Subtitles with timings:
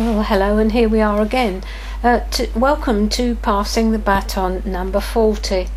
[0.00, 1.62] Well, hello, and here we are again.
[2.02, 2.20] Uh,
[2.56, 5.68] welcome to Passing the Baton number 40.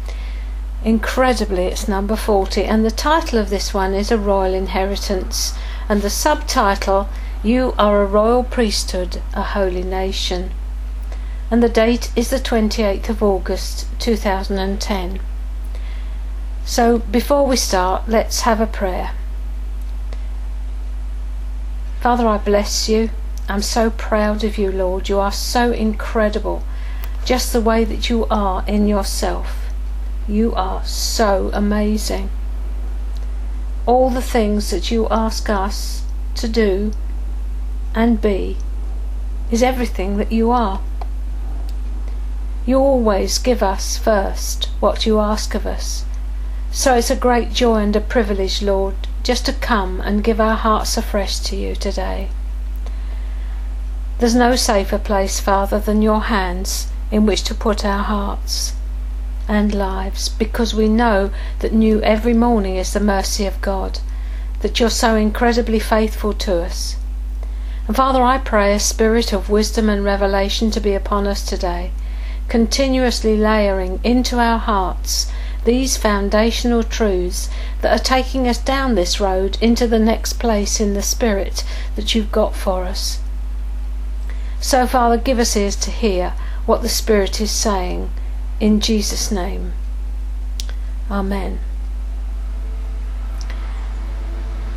[0.85, 5.53] Incredibly, it's number 40, and the title of this one is A Royal Inheritance,
[5.89, 7.09] and the subtitle,
[7.43, 10.51] You Are a Royal Priesthood, a Holy Nation.
[11.51, 15.19] And the date is the 28th of August 2010.
[16.63, 19.11] So, before we start, let's have a prayer.
[21.99, 23.09] Father, I bless you.
[23.49, 25.09] I'm so proud of you, Lord.
[25.09, 26.63] You are so incredible,
[27.25, 29.69] just the way that you are in yourself.
[30.27, 32.29] You are so amazing.
[33.85, 36.03] All the things that you ask us
[36.35, 36.93] to do
[37.93, 38.57] and be
[39.51, 40.79] is everything that you are.
[42.65, 46.05] You always give us first what you ask of us.
[46.71, 50.55] So it's a great joy and a privilege, Lord, just to come and give our
[50.55, 52.29] hearts afresh to you today.
[54.23, 58.71] There's no safer place, Father, than your hands in which to put our hearts
[59.49, 63.99] and lives, because we know that new every morning is the mercy of God,
[64.61, 66.95] that you're so incredibly faithful to us.
[67.85, 71.91] And Father, I pray a spirit of wisdom and revelation to be upon us today,
[72.47, 75.29] continuously layering into our hearts
[75.65, 77.49] these foundational truths
[77.81, 81.65] that are taking us down this road into the next place in the Spirit
[81.97, 83.19] that you've got for us.
[84.63, 88.09] So, Father, give us ears to hear what the Spirit is saying.
[88.61, 89.73] In Jesus' name.
[91.11, 91.59] Amen.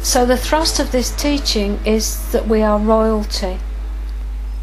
[0.01, 3.59] So, the thrust of this teaching is that we are royalty.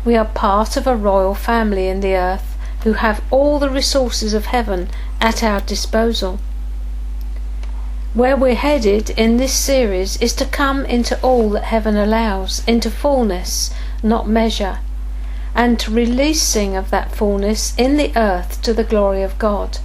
[0.04, 4.34] We are part of a royal family in the earth who have all the resources
[4.34, 4.90] of heaven
[5.22, 6.40] at our disposal.
[8.14, 12.92] Where we're headed in this series is to come into all that heaven allows, into
[12.92, 14.80] fullness, not measure
[15.56, 19.78] and releasing of that fullness in the earth to the glory of God.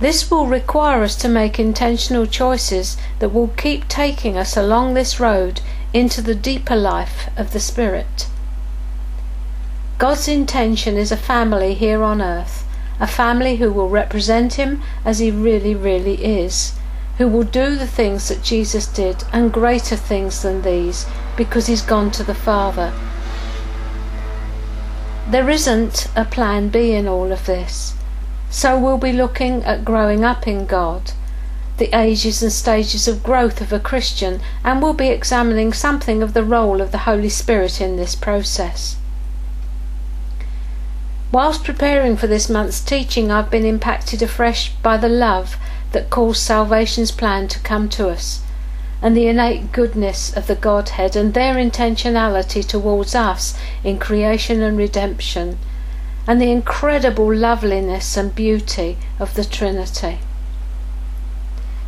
[0.00, 5.20] This will require us to make intentional choices that will keep taking us along this
[5.20, 5.60] road
[5.92, 8.26] into the deeper life of the Spirit.
[9.98, 12.66] God's intention is a family here on earth,
[12.98, 16.72] a family who will represent Him as He really, really is,
[17.18, 21.82] who will do the things that Jesus did and greater things than these because He's
[21.82, 22.92] gone to the Father
[25.28, 27.94] there isn't a plan B in all of this.
[28.50, 31.12] So we'll be looking at growing up in God,
[31.78, 36.34] the ages and stages of growth of a Christian, and we'll be examining something of
[36.34, 38.96] the role of the Holy Spirit in this process.
[41.32, 45.56] Whilst preparing for this month's teaching, I've been impacted afresh by the love
[45.92, 48.42] that caused salvation's plan to come to us
[49.04, 53.54] and the innate goodness of the Godhead and their intentionality towards us
[53.84, 55.58] in creation and redemption,
[56.26, 60.20] and the incredible loveliness and beauty of the Trinity.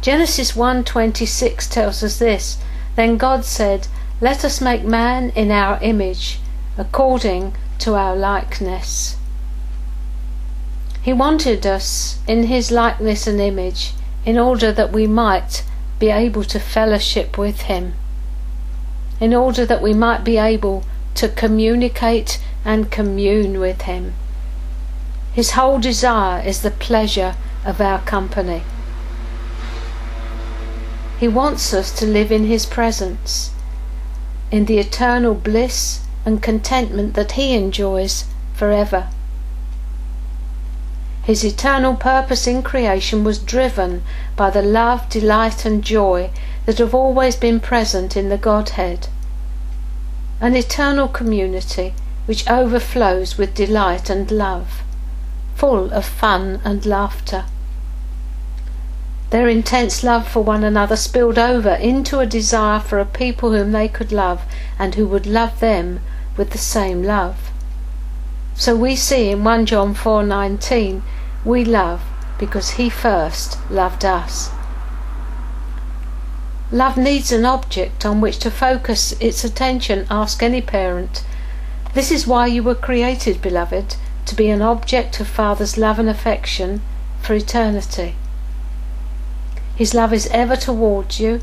[0.03, 2.59] Genesis 1:26 tells us this,
[2.97, 3.88] then God said,
[4.21, 6.38] "Let us make man in our image,
[6.76, 9.16] according to our likeness."
[11.00, 13.94] He wanted us in his likeness and image
[14.26, 15.62] in order that we might
[15.98, 17.94] be able to fellowship with Him,
[19.20, 20.84] in order that we might be able
[21.14, 24.14] to communicate and commune with Him.
[25.32, 28.62] His whole desire is the pleasure of our company.
[31.18, 33.50] He wants us to live in His presence,
[34.50, 38.24] in the eternal bliss and contentment that He enjoys
[38.54, 39.08] forever.
[41.26, 44.04] His eternal purpose in creation was driven
[44.37, 46.31] by the love, delight, and joy
[46.66, 49.09] that have always been present in the Godhead.
[50.41, 51.94] An eternal community
[52.26, 54.84] which overflows with delight and love,
[55.56, 57.47] full of fun and laughter.
[59.31, 63.72] Their intense love for one another spilled over into a desire for a people whom
[63.72, 64.43] they could love
[64.78, 65.98] and who would love them
[66.37, 67.50] with the same love.
[68.55, 71.02] So we see in 1 John 4:19
[71.46, 72.02] we love
[72.38, 74.50] because He first loved us.
[76.72, 81.25] Love needs an object on which to focus its attention, ask any parent.
[81.94, 83.94] This is why you were created, beloved,
[84.26, 86.82] to be an object of Father's love and affection
[87.22, 88.16] for eternity.
[89.76, 91.42] His love is ever towards you,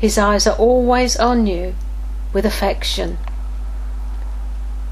[0.00, 1.76] His eyes are always on you
[2.32, 3.18] with affection.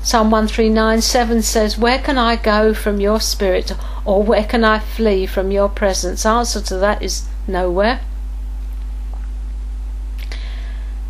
[0.01, 3.73] Psalm 139:7 says, Where can I go from your spirit,
[4.05, 6.25] or where can I flee from your presence?
[6.25, 8.01] Answer to that is nowhere.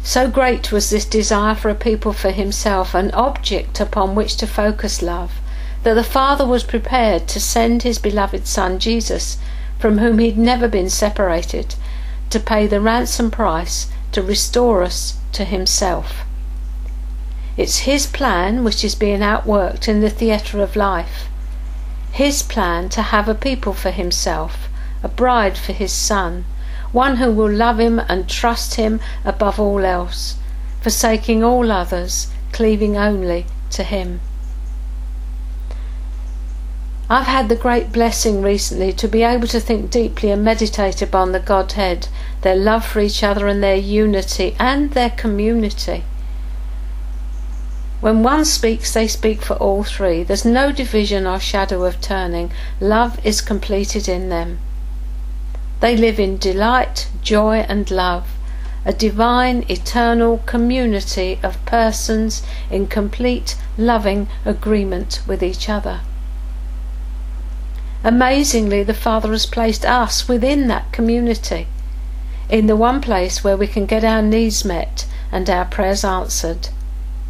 [0.03, 4.47] So great was this desire for a people for himself, an object upon which to
[4.47, 5.33] focus love,
[5.83, 9.37] that the Father was prepared to send his beloved Son Jesus,
[9.79, 11.75] from whom he'd never been separated,
[12.31, 16.25] to pay the ransom price to restore us to himself.
[17.59, 21.29] It's his plan which is being outworked in the theatre of life.
[22.13, 24.69] His plan to have a people for himself,
[25.03, 26.45] a bride for his son,
[26.93, 30.37] one who will love him and trust him above all else,
[30.81, 34.21] forsaking all others, cleaving only to him.
[37.11, 41.33] I've had the great blessing recently to be able to think deeply and meditate upon
[41.33, 42.07] the Godhead,
[42.43, 46.05] their love for each other and their unity and their community.
[48.01, 50.23] When one speaks, they speak for all three.
[50.23, 52.53] There's no division or shadow of turning.
[52.81, 54.61] Love is completed in them.
[55.81, 58.29] They live in delight, joy, and love,
[58.85, 66.01] a divine, eternal community of persons in complete, loving agreement with each other.
[68.05, 71.67] Amazingly, the Father has placed us within that community,
[72.49, 76.69] in the one place where we can get our needs met and our prayers answered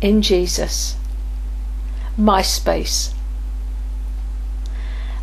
[0.01, 0.97] in Jesus.
[2.17, 3.15] My space.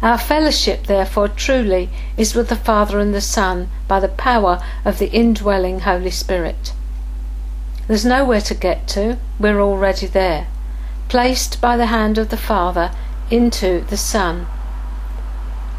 [0.01, 4.99] Our fellowship, therefore, truly is with the Father and the Son by the power of
[4.99, 6.73] the indwelling Holy Spirit.
[7.87, 10.47] There's nowhere to get to, we're already there,
[11.07, 12.91] placed by the hand of the Father
[13.31, 14.47] into the Son.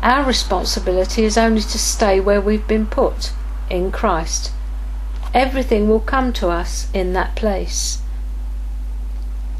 [0.02, 3.32] Our responsibility is only to stay where we've been put,
[3.68, 4.52] in Christ.
[5.34, 7.98] Everything will come to us in that place.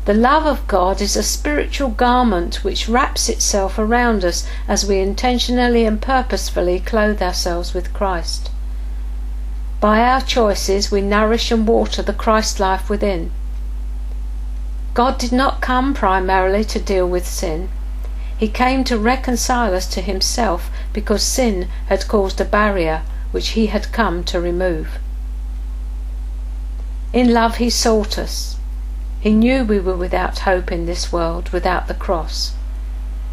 [0.07, 5.01] The love of God is a spiritual garment which wraps itself around us as we
[5.01, 8.49] intentionally and purposefully clothe ourselves with Christ.
[9.81, 13.33] By our choices, we nourish and water the Christ life within.
[14.95, 17.69] God did not come primarily to deal with sin.
[18.39, 23.67] He came to reconcile us to Himself because sin had caused a barrier which He
[23.67, 25.01] had come to remove.
[27.13, 28.56] In love, He sought us.
[29.27, 32.55] He knew we were without hope in this world without the cross.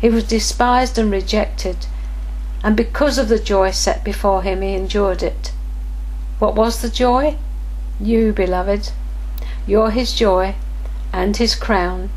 [0.02, 1.86] He was despised and rejected,
[2.64, 5.52] and because of the joy set before him, he endured it.
[6.40, 7.38] What was the joy?
[8.00, 8.90] You, beloved.
[9.68, 10.56] You're his joy
[11.12, 12.10] and his crown.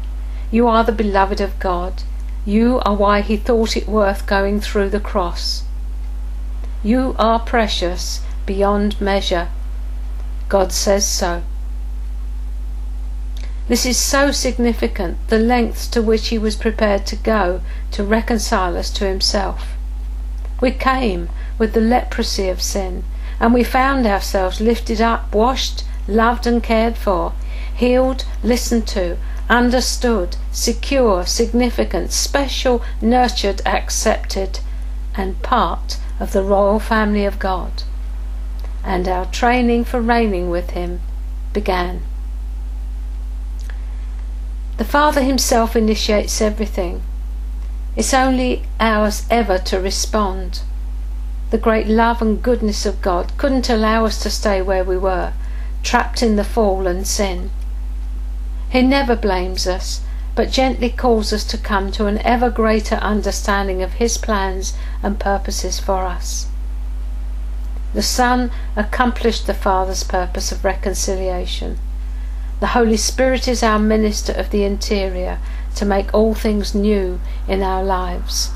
[0.51, 2.03] You are the beloved of God.
[2.47, 5.65] You are why he thought it worth going through the cross.
[6.83, 9.49] You are precious beyond measure.
[10.49, 11.43] God says so.
[13.69, 18.77] This is so significant, the lengths to which he was prepared to go to reconcile
[18.77, 19.75] us to himself.
[20.61, 21.29] We came
[21.59, 23.03] with the leprosy of sin,
[23.41, 27.33] and we found ourselves lifted up, washed, loved, and cared for,
[27.75, 29.17] healed, listened to,
[29.49, 34.61] understood, secure, significant, special, nurtured, accepted,
[35.17, 37.83] and part of the royal family of God.
[38.85, 41.01] And our training for reigning with Him
[41.53, 42.03] began.
[44.77, 47.03] The Father Himself initiates everything.
[47.97, 50.61] It's only ours ever to respond.
[51.51, 55.33] The great love and goodness of God couldn't allow us to stay where we were,
[55.83, 57.51] trapped in the fall and sin.
[58.69, 60.03] He never blames us,
[60.35, 65.19] but gently calls us to come to an ever greater understanding of His plans and
[65.19, 66.49] purposes for us.
[67.95, 71.79] The Son accomplished the Father's purpose of reconciliation.
[72.59, 75.39] The Holy Spirit is our minister of the interior
[75.75, 78.51] to make all things new in our lives.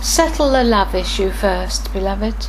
[0.00, 2.46] Settle the love issue first, beloved.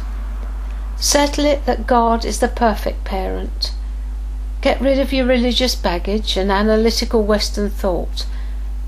[0.97, 3.73] Settle it that God is the perfect parent.
[4.61, 8.25] Get rid of your religious baggage and analytical Western thought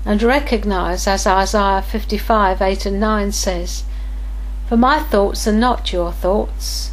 [0.04, 3.84] and recognize, as Isaiah 55 8 and 9 says,
[4.68, 6.91] For my thoughts are not your thoughts,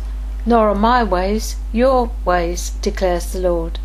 [0.49, 3.77] nor are my ways your ways, declares the Lord.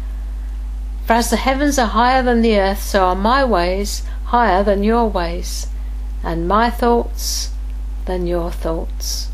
[1.04, 4.02] For as the heavens are higher than the earth, so are my ways
[4.32, 5.66] higher than your ways,
[6.22, 7.50] and my thoughts
[8.06, 9.28] than your thoughts.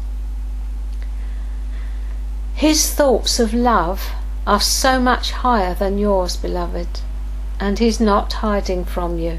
[2.54, 4.10] His thoughts of love
[4.44, 7.00] are so much higher than yours, beloved,
[7.60, 9.38] and He's not hiding from you.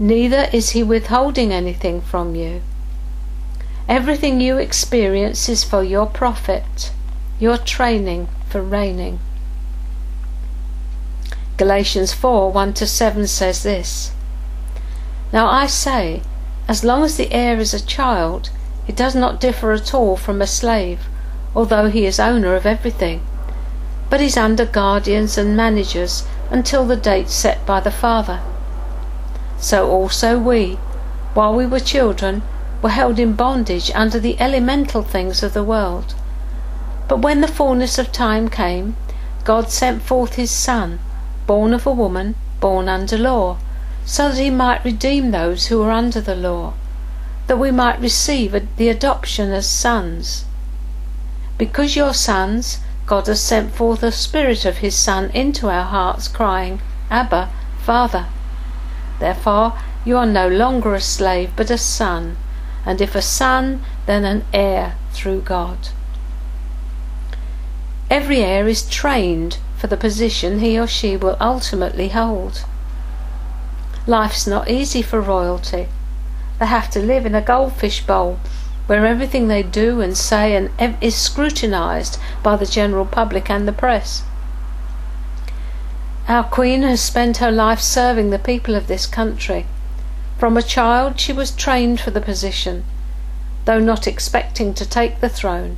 [0.00, 2.62] Neither is He withholding anything from you.
[3.88, 6.92] Everything you experience is for your profit,
[7.40, 9.18] your training for reigning.
[11.56, 14.12] Galatians 4 1 to 7 says this
[15.32, 16.22] Now I say,
[16.68, 18.50] as long as the heir is a child,
[18.86, 21.08] he does not differ at all from a slave,
[21.54, 23.22] although he is owner of everything.
[24.10, 28.40] but is under guardians and managers until the date set by the Father.
[29.58, 30.74] So also we,
[31.34, 32.42] while we were children,
[32.82, 36.14] were held in bondage under the elemental things of the world.
[37.08, 38.96] But when the fullness of time came,
[39.44, 40.98] God sent forth his Son,
[41.46, 43.56] born of a woman, born under law,
[44.04, 46.74] so that he might redeem those who were under the law,
[47.46, 50.44] that we might receive the adoption as sons.
[51.56, 56.28] Because you're sons, God has sent forth the Spirit of His Son into our hearts,
[56.28, 56.80] crying,
[57.10, 57.50] Abba,
[57.82, 58.26] Father.
[59.18, 59.72] Therefore,
[60.04, 62.36] you are no longer a slave, but a son,
[62.88, 65.90] and if a son, then an heir through God.
[68.08, 72.64] Every heir is trained for the position he or she will ultimately hold.
[74.06, 75.88] Life's not easy for royalty.
[76.58, 78.40] They have to live in a goldfish bowl
[78.86, 80.70] where everything they do and say and
[81.02, 84.22] is scrutinized by the general public and the press.
[86.26, 89.66] Our Queen has spent her life serving the people of this country.
[90.38, 92.84] From a child she was trained for the position,
[93.64, 95.76] though not expecting to take the throne.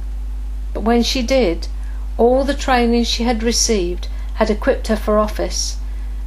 [0.74, 1.68] But when she did,
[2.18, 5.78] all the training she had received had equipped her for office,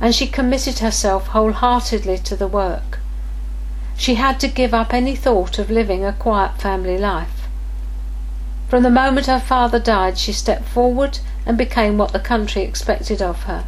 [0.02, 2.98] and she committed herself wholeheartedly to the work.
[3.96, 7.48] She had to give up any thought of living a quiet family life.
[8.68, 13.22] From the moment her father died, she stepped forward and became what the country expected
[13.22, 13.66] of her.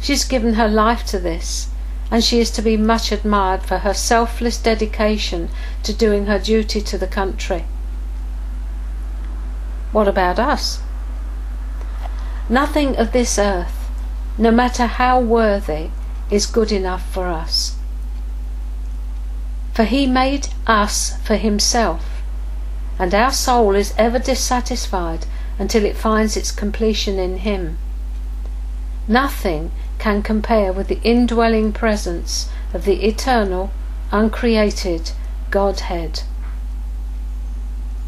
[0.00, 1.70] She's given her life to this,
[2.10, 5.48] and she is to be much admired for her selfless dedication
[5.82, 7.64] to doing her duty to the country.
[9.92, 10.80] What about us?
[12.48, 13.90] Nothing of this earth,
[14.38, 15.90] no matter how worthy,
[16.30, 17.76] is good enough for us.
[19.72, 22.22] For he made us for himself,
[22.98, 25.26] and our soul is ever dissatisfied
[25.58, 27.78] until it finds its completion in him.
[29.08, 33.70] Nothing can compare with the indwelling presence of the eternal,
[34.12, 35.12] uncreated
[35.50, 36.22] Godhead.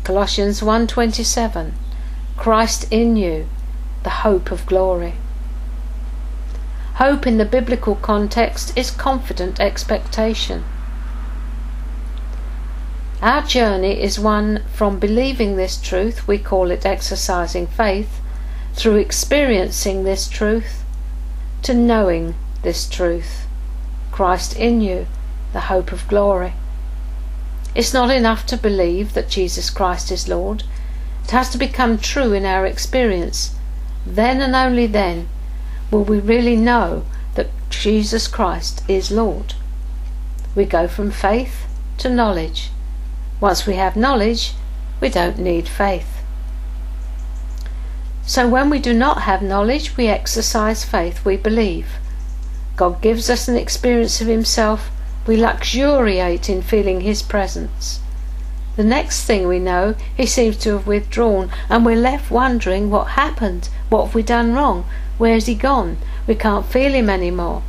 [0.05, 1.73] Colossians 1:27
[2.37, 3.47] Christ in you,
[4.05, 5.15] the hope of glory.
[6.95, 10.65] Hope in the biblical context is confident expectation.
[13.21, 18.21] Our journey is one from believing this truth, we call it exercising faith,
[18.75, 20.85] through experiencing this truth,
[21.63, 23.47] to knowing this truth.
[24.13, 25.07] Christ in you,
[25.53, 26.55] the hope of glory.
[27.75, 30.65] It's not enough to believe that Jesus Christ is Lord.
[31.25, 33.55] It has to become true in our experience.
[34.07, 35.29] Then and only then
[35.91, 39.55] will we really know that Jesus Christ is Lord.
[40.55, 41.67] We go from faith
[41.99, 42.71] to knowledge
[43.41, 44.55] once we have knowledge,
[45.01, 46.18] we don't need faith.
[48.29, 51.95] So when we do not have knowledge, we exercise faith, we believe.
[52.77, 54.91] God gives us an experience of Himself,
[55.27, 58.01] we luxuriate in feeling His presence.
[58.77, 63.17] The next thing we know, He seems to have withdrawn, and we're left wondering what
[63.23, 64.85] happened, what have we done wrong,
[65.17, 67.63] where's He gone, we can't feel Him anymore.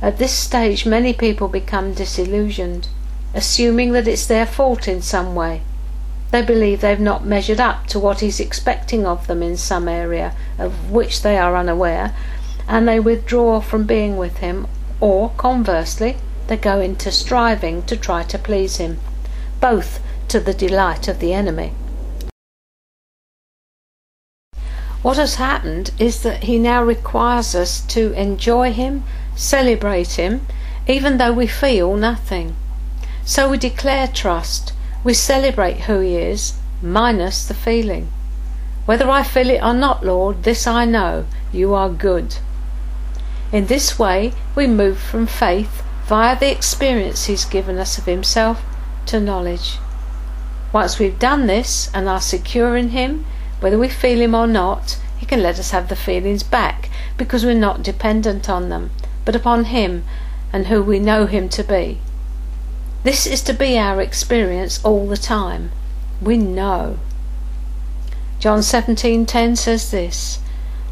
[0.00, 2.88] At this stage, many people become disillusioned
[3.34, 5.62] assuming that it's their fault in some way.
[6.32, 10.34] They believe they've not measured up to what he's expecting of them in some area
[10.58, 12.16] of which they are unaware,
[12.66, 14.66] and they withdraw from being with him,
[14.98, 18.98] or conversely, they go into striving to try to please him,
[19.60, 21.74] both to the delight of the enemy.
[25.02, 29.04] What has happened is that he now requires us to enjoy him,
[29.36, 30.46] celebrate him,
[30.88, 32.56] even though we feel nothing.
[33.24, 34.72] So we declare trust.
[35.04, 38.08] We celebrate who He is, minus the feeling.
[38.86, 42.36] Whether I feel it or not, Lord, this I know, you are good.
[43.52, 48.62] In this way, we move from faith via the experience He's given us of Himself
[49.06, 49.78] to knowledge.
[50.72, 53.26] Once we've done this and are secure in Him,
[53.60, 57.44] whether we feel Him or not, He can let us have the feelings back because
[57.44, 58.90] we're not dependent on them,
[59.24, 60.04] but upon Him
[60.52, 62.00] and who we know Him to be.
[63.02, 65.72] This is to be our experience all the time.
[66.20, 66.98] We know.
[68.38, 70.38] John 17:10 says this,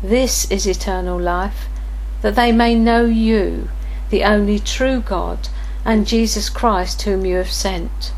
[0.02, 1.68] this is eternal life,
[2.22, 3.68] that they may know you,
[4.08, 5.48] the only true God,
[5.84, 8.12] and Jesus Christ whom you have sent.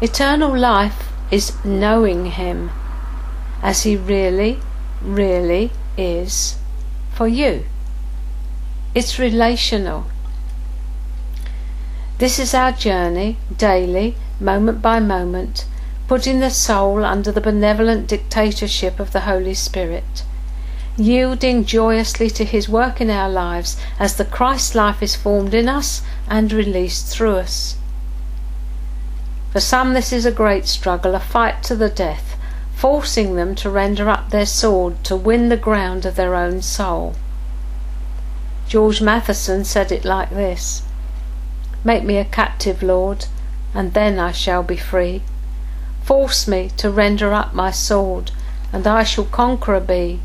[0.00, 2.70] Eternal life is knowing him
[3.62, 4.58] as he really,
[5.02, 6.56] really is
[7.12, 7.64] for you.
[8.94, 10.06] It's relational.
[12.18, 15.66] This is our journey, daily, moment by moment,
[16.08, 20.24] putting the soul under the benevolent dictatorship of the Holy Spirit,
[20.96, 25.68] yielding joyously to His work in our lives as the Christ life is formed in
[25.68, 27.76] us and released through us.
[29.52, 32.36] For some, this is a great struggle, a fight to the death,
[32.74, 37.14] forcing them to render up their sword to win the ground of their own soul.
[38.66, 40.82] George Matheson said it like this
[41.88, 43.24] Make me a captive, Lord,
[43.72, 45.22] and then I shall be free.
[46.02, 48.30] Force me to render up my sword,
[48.74, 50.20] and I shall conqueror be.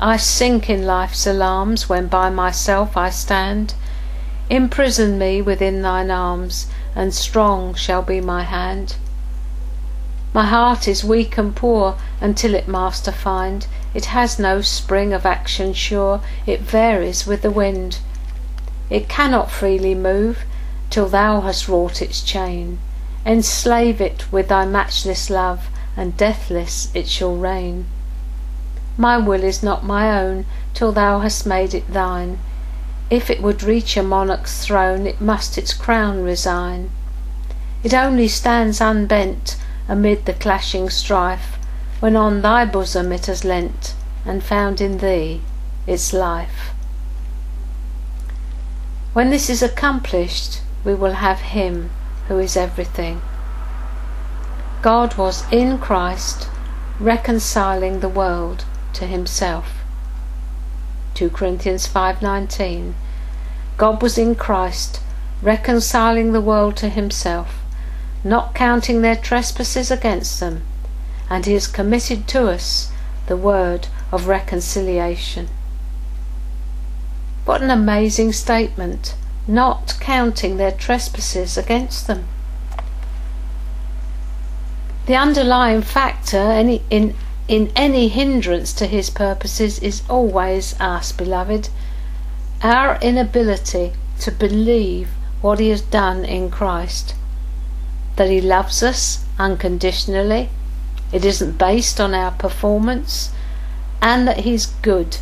[0.00, 3.74] I sink in life's alarms when by myself I stand.
[4.48, 6.66] Imprison me within thine arms,
[6.96, 8.96] and strong shall be my hand.
[10.34, 13.68] My heart is weak and poor until it master find.
[13.94, 18.00] It has no spring of action sure, it varies with the wind.
[18.90, 20.38] It cannot freely move
[20.90, 22.78] till thou hast wrought its chain.
[23.24, 27.86] Enslave it with thy matchless love, and deathless it shall reign.
[28.96, 32.38] My will is not my own till thou hast made it thine.
[33.08, 36.90] If it would reach a monarch's throne, it must its crown resign.
[37.82, 39.56] It only stands unbent
[39.88, 41.56] amid the clashing strife,
[42.00, 43.94] when on thy bosom it has leant,
[44.24, 45.40] and found in thee
[45.86, 46.70] its life.
[49.12, 51.90] When this is accomplished, we will have Him
[52.28, 53.20] who is everything.
[54.82, 56.48] God was in Christ
[56.98, 59.82] reconciling the world to himself.
[61.14, 62.94] 2 Corinthians 5:19
[63.76, 65.00] God was in Christ
[65.42, 67.60] reconciling the world to himself
[68.22, 70.62] not counting their trespasses against them,
[71.30, 72.90] and he has committed to us
[73.26, 75.48] the word of reconciliation.
[77.44, 79.14] What an amazing statement!
[79.50, 82.26] Not counting their trespasses against them.
[85.06, 87.14] The underlying factor any, in,
[87.48, 91.68] in any hindrance to his purposes is always us, beloved.
[92.62, 95.08] Our inability to believe
[95.40, 97.14] what he has done in Christ
[98.20, 100.50] that He loves us unconditionally,
[101.10, 103.32] it isn't based on our performance,
[104.02, 105.16] and that He's good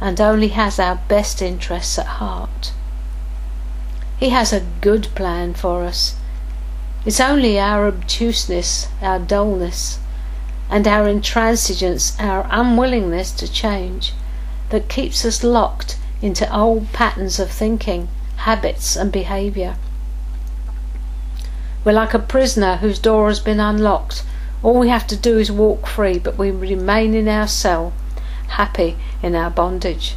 [0.00, 2.72] and only has our best interests at heart.
[4.20, 6.14] He has a good plan for us.
[7.06, 9.98] It's only our obtuseness, our dullness,
[10.68, 14.12] and our intransigence, our unwillingness to change,
[14.68, 19.76] that keeps us locked into old patterns of thinking, habits, and behaviour.
[21.82, 24.22] We're like a prisoner whose door has been unlocked.
[24.62, 27.94] All we have to do is walk free, but we remain in our cell,
[28.48, 30.14] happy in our bondage.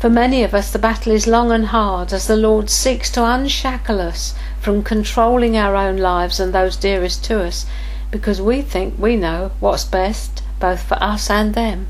[0.00, 3.22] For many of us, the battle is long and hard as the Lord seeks to
[3.22, 7.66] unshackle us from controlling our own lives and those dearest to us
[8.10, 11.86] because we think we know what's best both for us and them.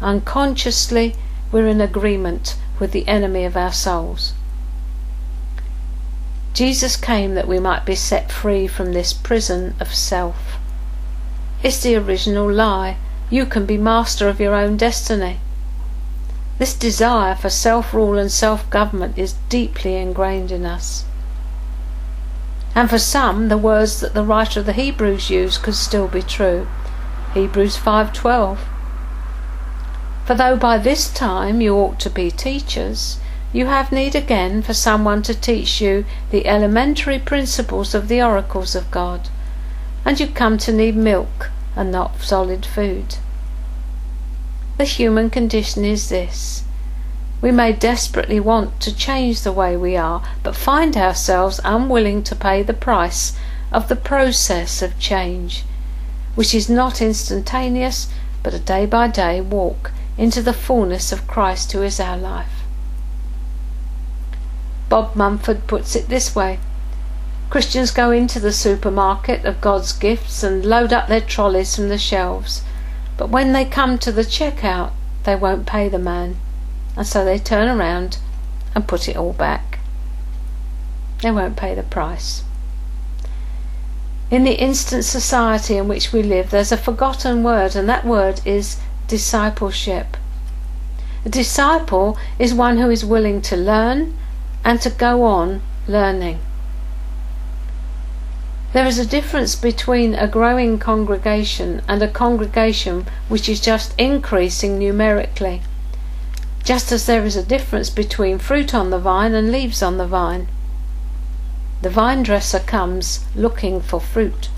[0.00, 1.14] Unconsciously,
[1.52, 4.32] we're in agreement with the enemy of our souls.
[6.54, 10.56] Jesus came that we might be set free from this prison of self.
[11.62, 12.96] It's the original lie.
[13.28, 15.38] You can be master of your own destiny.
[16.62, 21.04] This desire for self rule and self government is deeply ingrained in us.
[22.72, 26.22] And for some, the words that the writer of the Hebrews used could still be
[26.22, 26.68] true.
[27.34, 28.58] Hebrews 5:12
[30.24, 33.18] For though by this time you ought to be teachers,
[33.52, 38.76] you have need again for someone to teach you the elementary principles of the oracles
[38.76, 39.30] of God,
[40.04, 43.16] and you come to need milk and not solid food.
[44.78, 46.64] The human condition is this.
[47.40, 52.36] We may desperately want to change the way we are, but find ourselves unwilling to
[52.36, 53.32] pay the price
[53.72, 55.64] of the process of change,
[56.34, 58.08] which is not instantaneous,
[58.42, 62.62] but a day by day walk into the fullness of Christ who is our life.
[64.88, 66.58] Bob Mumford puts it this way
[67.50, 71.98] Christians go into the supermarket of God's gifts and load up their trolleys from the
[71.98, 72.62] shelves,
[73.22, 74.90] but when they come to the checkout,
[75.22, 76.36] they won't pay the man,
[76.96, 78.18] and so they turn around
[78.74, 79.78] and put it all back.
[81.22, 82.42] They won't pay the price.
[84.28, 88.40] In the instant society in which we live, there's a forgotten word, and that word
[88.44, 90.16] is discipleship.
[91.24, 94.18] A disciple is one who is willing to learn
[94.64, 96.40] and to go on learning.
[98.72, 104.78] There is a difference between a growing congregation and a congregation which is just increasing
[104.78, 105.60] numerically,
[106.64, 110.06] just as there is a difference between fruit on the vine and leaves on the
[110.06, 110.48] vine.
[111.82, 114.48] The vine dresser comes looking for fruit.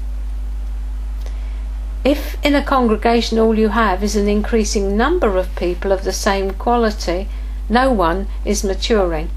[2.05, 6.12] If in a congregation all you have is an increasing number of people of the
[6.12, 7.29] same quality,
[7.68, 9.31] no one is maturing.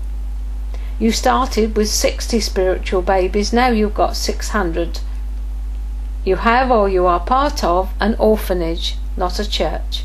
[0.99, 4.99] You started with 60 spiritual babies, now you've got 600.
[6.25, 10.03] You have or you are part of an orphanage, not a church.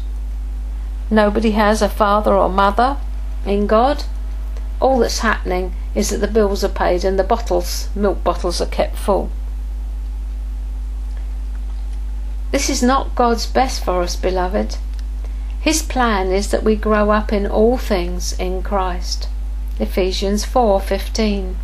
[1.10, 2.98] Nobody has a father or mother
[3.46, 4.04] in God.
[4.80, 8.66] All that's happening is that the bills are paid and the bottles, milk bottles, are
[8.66, 9.30] kept full.
[12.50, 14.76] This is not God's best for us, beloved.
[15.60, 19.28] His plan is that we grow up in all things in Christ.
[19.78, 21.56] Ephesians 4:15.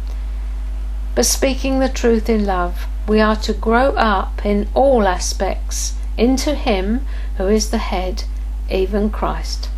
[1.15, 6.55] But speaking the truth in love, we are to grow up in all aspects into
[6.55, 8.25] him who is the head,
[8.71, 9.69] even Christ.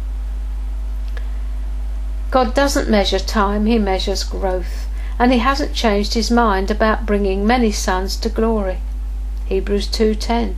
[2.30, 4.86] God doesn't measure time, he measures growth,
[5.18, 8.78] and he hasn't changed his mind about bringing many sons to glory.
[9.46, 10.54] Hebrews 2:10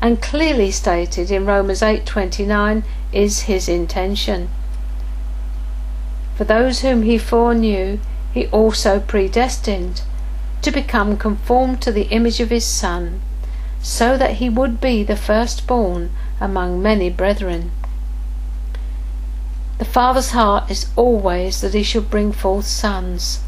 [0.00, 4.48] and clearly stated in Romans 8:29 is his intention.
[6.36, 7.98] For those whom he foreknew,
[8.34, 10.02] he also predestined
[10.60, 13.22] to become conformed to the image of his Son,
[13.80, 17.70] so that he would be the firstborn among many brethren.
[19.78, 23.40] The Father's heart is always that he should bring forth sons,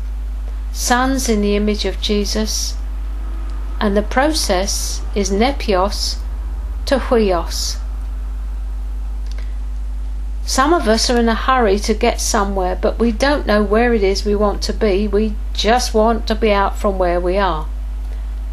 [0.72, 2.74] sons in the image of Jesus,
[3.80, 6.16] and the process is nepios
[6.86, 7.78] to huios.
[10.48, 13.92] Some of us are in a hurry to get somewhere, but we don't know where
[13.92, 15.06] it is we want to be.
[15.06, 17.66] We just want to be out from where we are.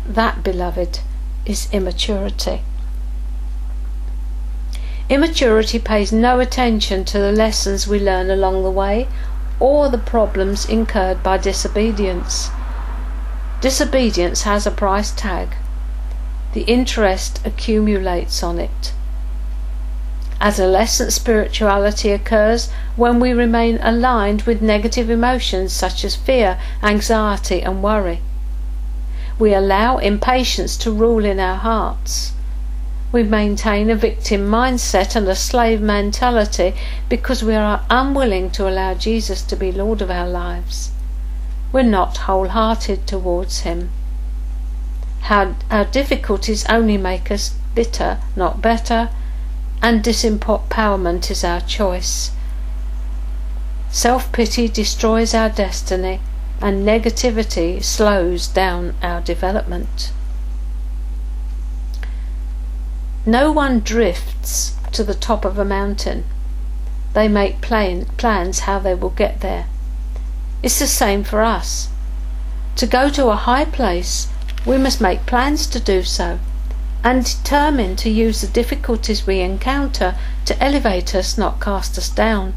[0.05, 0.99] That, beloved,
[1.45, 2.63] is immaturity.
[5.07, 9.07] Immaturity pays no attention to the lessons we learn along the way
[9.57, 12.49] or the problems incurred by disobedience.
[13.61, 15.55] Disobedience has a price tag
[16.51, 18.93] the interest accumulates on it.
[20.45, 27.81] Adolescent spirituality occurs when we remain aligned with negative emotions such as fear, anxiety, and
[27.81, 28.21] worry.
[29.39, 32.33] We allow impatience to rule in our hearts.
[33.11, 36.75] We maintain a victim mindset and a slave mentality
[37.09, 40.91] because we are unwilling to allow Jesus to be Lord of our lives.
[41.71, 43.89] We're not wholehearted towards Him.
[45.21, 49.09] How our difficulties only make us bitter, not better,
[49.85, 52.31] and disempowerment is our choice.
[53.91, 56.21] Self pity destroys our destiny,
[56.59, 60.11] and negativity slows down our development.
[63.27, 66.23] No one drifts to the top of a mountain.
[67.13, 69.67] They make plan, plans how they will get there.
[70.63, 71.89] It's the same for us.
[72.77, 74.29] To go to a high place
[74.65, 76.39] we must make plans to do so
[77.05, 82.55] and determine to use the difficulties we encounter to elevate us, not cast us down.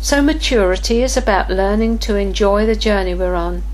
[0.00, 3.64] So, maturity is about learning to enjoy the journey we're on,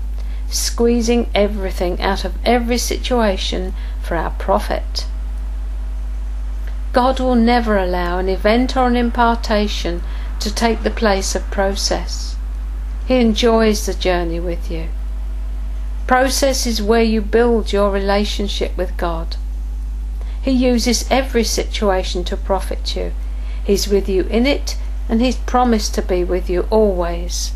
[0.49, 5.05] squeezing everything out of every situation for our profit.
[6.93, 10.01] God will never allow an event or an impartation
[10.39, 12.35] to take the place of process.
[13.07, 14.87] He enjoys the journey with you.
[16.07, 19.35] Process is where you build your relationship with God.
[20.41, 23.11] He uses every situation to profit you.
[23.65, 24.77] He's with you in it,
[25.09, 27.51] and He's promised to be with you always.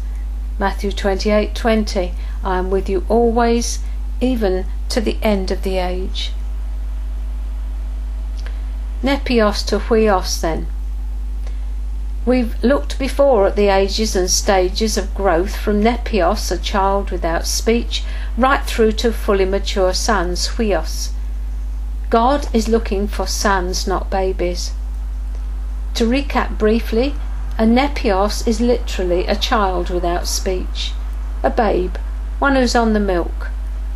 [0.59, 2.11] Matthew 28:20
[2.43, 3.79] I am with you always,
[4.19, 6.33] even to the end of the age.
[9.01, 10.67] Nepios to huios then.
[12.23, 17.47] We've looked before at the ages and stages of growth from nepios, a child without
[17.47, 18.03] speech,
[18.38, 21.10] right through to fully mature sons, huios.
[22.12, 24.71] God is looking for sons, not babies.
[25.95, 27.15] To recap briefly,
[27.57, 30.93] a nepios is literally a child without speech,
[31.41, 31.95] a babe,
[32.38, 33.47] one who's on the milk.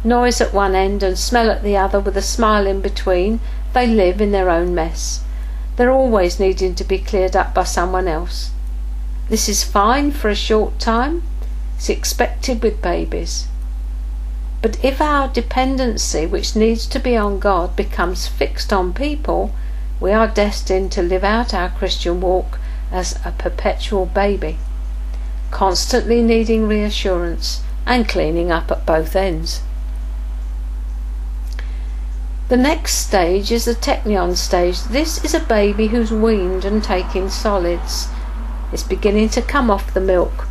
[0.03, 3.39] Noise at one end and smell at the other with a smile in between,
[3.73, 5.24] they live in their own mess.
[5.75, 8.51] They're always needing to be cleared up by someone else.
[9.27, 11.23] This is fine for a short time.
[11.75, 13.47] It's expected with babies.
[14.61, 19.53] But if our dependency, which needs to be on God, becomes fixed on people,
[19.99, 22.59] we are destined to live out our Christian walk
[22.91, 24.57] as a perpetual baby,
[25.51, 29.61] constantly needing reassurance and cleaning up at both ends.
[32.47, 34.83] The next stage is the teknion stage.
[34.83, 38.07] This is a baby who's weaned and taking solids.
[38.71, 40.47] It's beginning to come off the milk.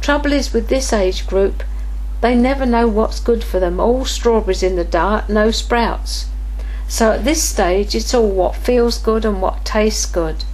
[0.00, 1.62] Trouble is with this age group,
[2.22, 3.78] they never know what's good for them.
[3.78, 6.26] All strawberries in the dark, no sprouts.
[6.88, 10.44] So at this stage, it's all what feels good and what tastes good.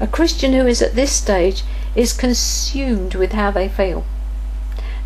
[0.00, 1.62] A Christian who is at this stage
[1.94, 4.04] is consumed with how they feel.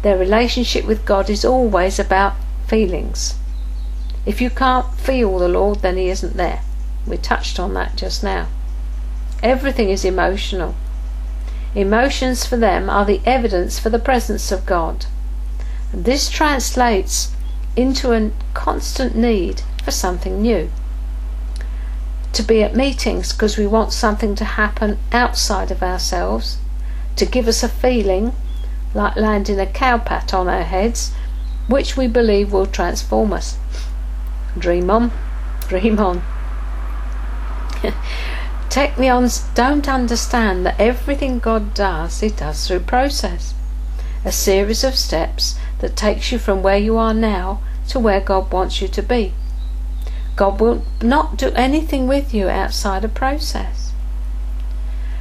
[0.00, 2.34] Their relationship with God is always about
[2.66, 3.34] feelings.
[4.28, 6.60] If you can't feel the Lord, then He isn't there.
[7.06, 8.48] We touched on that just now.
[9.42, 10.74] Everything is emotional.
[11.74, 15.06] Emotions for them are the evidence for the presence of God.
[15.94, 17.32] And This translates
[17.74, 20.70] into a constant need for something new.
[22.34, 26.58] To be at meetings because we want something to happen outside of ourselves,
[27.16, 28.34] to give us a feeling
[28.92, 31.14] like landing a cowpat on our heads,
[31.66, 33.56] which we believe will transform us.
[34.58, 35.12] Dream on,
[35.68, 36.22] dream on.
[38.68, 43.54] Teknions don't understand that everything God does, He does through process.
[44.24, 48.52] A series of steps that takes you from where you are now to where God
[48.52, 49.32] wants you to be.
[50.36, 53.92] God will not do anything with you outside a process.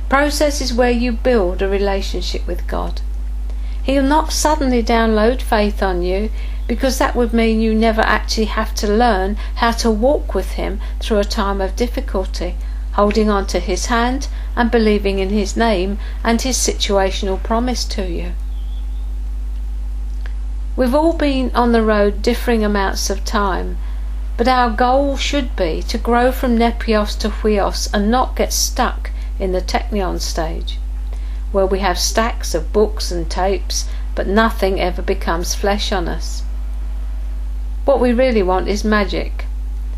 [0.09, 3.01] Process is where you build a relationship with God.
[3.83, 6.29] He'll not suddenly download faith on you
[6.67, 10.81] because that would mean you never actually have to learn how to walk with Him
[10.99, 12.55] through a time of difficulty,
[12.91, 18.11] holding on to His hand and believing in His name and His situational promise to
[18.11, 18.33] you.
[20.75, 23.77] We've all been on the road differing amounts of time,
[24.35, 29.09] but our goal should be to grow from nepios to huios and not get stuck
[29.39, 30.79] in the teknion stage,
[31.51, 36.43] where we have stacks of books and tapes, but nothing ever becomes flesh on us.
[37.87, 39.45] What we really want is magic,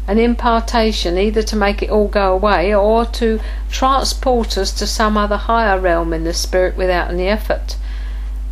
[0.08, 3.40] an impartation either to make it all go away or to
[3.72, 7.78] transport us to some other higher realm in the spirit without any effort.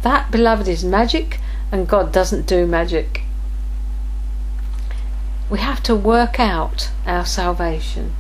[0.02, 1.40] That, beloved, is magic
[1.72, 3.22] and God doesn't do magic.
[5.52, 8.16] We have to work out our salvation.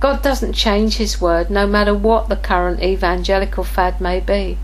[0.00, 4.56] God doesn't change His word no matter what the current evangelical fad may be.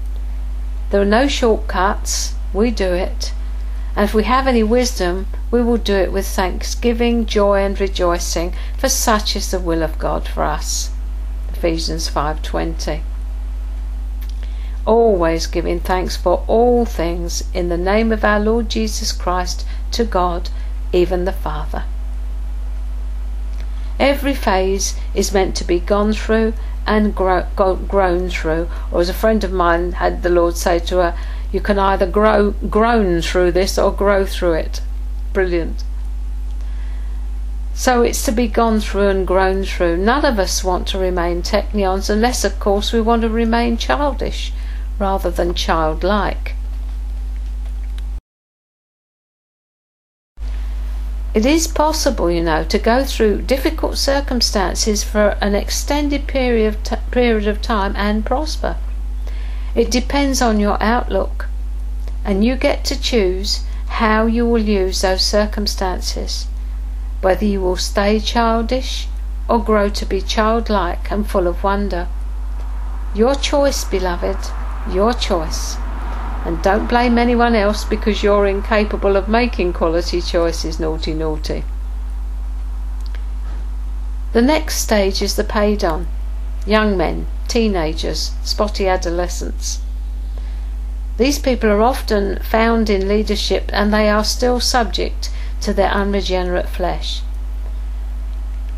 [0.88, 3.34] There are no shortcuts, we do it.
[4.00, 8.54] And if we have any wisdom, we will do it with thanksgiving, joy and rejoicing,
[8.78, 10.88] for such is the will of God for us.
[11.52, 13.02] Ephesians 5:20
[14.86, 20.06] always giving thanks for all things in the name of our Lord Jesus Christ to
[20.06, 20.48] God,
[20.94, 21.84] even the Father.
[23.98, 26.54] Every phase is meant to be gone through
[26.86, 28.68] and grown through.
[28.90, 31.14] Or as a friend of mine had the Lord say to her,
[31.52, 34.80] you can either grow grown through this or grow through it.
[35.32, 35.84] Brilliant.
[37.74, 39.96] So it's to be gone through and grown through.
[39.96, 44.52] None of us want to remain teknions unless, of course, we want to remain childish
[44.98, 46.54] rather than childlike.
[51.32, 57.10] It is possible, you know, to go through difficult circumstances for an extended period of,
[57.12, 58.76] period of time and prosper.
[59.74, 61.46] It depends on your outlook,
[62.24, 66.46] and you get to choose how you will use those circumstances,
[67.20, 69.06] whether you will stay childish
[69.48, 72.08] or grow to be childlike and full of wonder.
[73.14, 74.38] Your choice, beloved.
[74.90, 75.76] Your choice.
[76.44, 81.64] And don't blame anyone else because you're incapable of making quality choices, naughty, naughty.
[84.32, 86.06] The next stage is the paedon.
[86.66, 89.80] Young men, teenagers, spotty adolescents.
[91.16, 95.30] These people are often found in leadership and they are still subject
[95.62, 97.22] to their unregenerate flesh.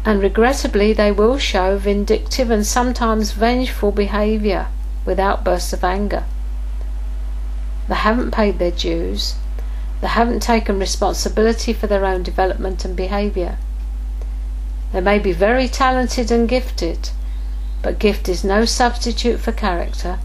[0.04, 4.66] And regrettably, they will show vindictive and sometimes vengeful behaviour
[5.04, 6.24] with outbursts of anger.
[7.88, 9.36] They haven't paid their dues.
[10.00, 13.58] They haven't taken responsibility for their own development and behaviour.
[14.92, 17.10] They may be very talented and gifted,
[17.82, 20.18] but gift is no substitute for character,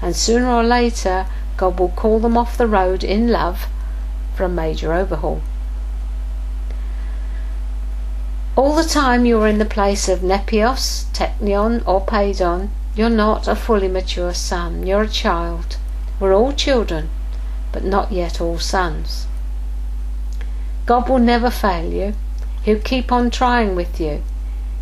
[0.00, 3.66] and sooner or later God will call them off the road in love
[4.34, 5.42] for a major overhaul.
[8.54, 13.48] All the time you are in the place of nepios, teknion, or paedon, you're not
[13.48, 14.86] a fully mature son.
[14.86, 15.78] You're a child.
[16.20, 17.08] We're all children,
[17.72, 19.26] but not yet all sons.
[20.84, 22.14] God will never fail you.
[22.62, 24.22] He'll keep on trying with you.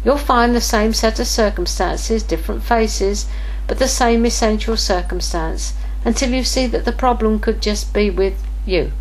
[0.05, 3.27] You'll find the same set of circumstances, different faces,
[3.67, 8.43] but the same essential circumstance until you see that the problem could just be with
[8.65, 8.93] you.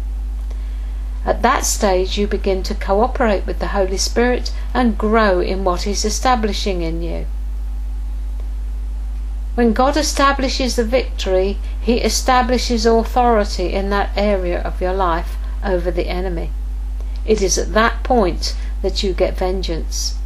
[1.26, 5.84] At that stage, you begin to cooperate with the Holy Spirit and grow in what
[5.84, 7.26] He's establishing in you.
[9.56, 15.92] When God establishes the victory, He establishes authority in that area of your life over
[15.92, 16.52] the enemy.
[17.26, 20.19] It is at that point that you get vengeance.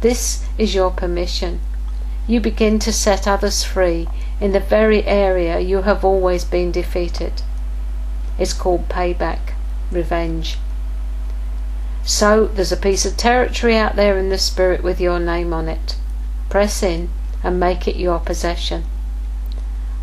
[0.00, 1.60] This is your permission.
[2.28, 4.06] You begin to set others free
[4.40, 7.42] in the very area you have always been defeated.
[8.38, 9.54] It's called payback,
[9.90, 10.58] revenge.
[12.04, 15.68] So there's a piece of territory out there in the spirit with your name on
[15.68, 15.96] it.
[16.48, 17.10] Press in
[17.42, 18.84] and make it your possession.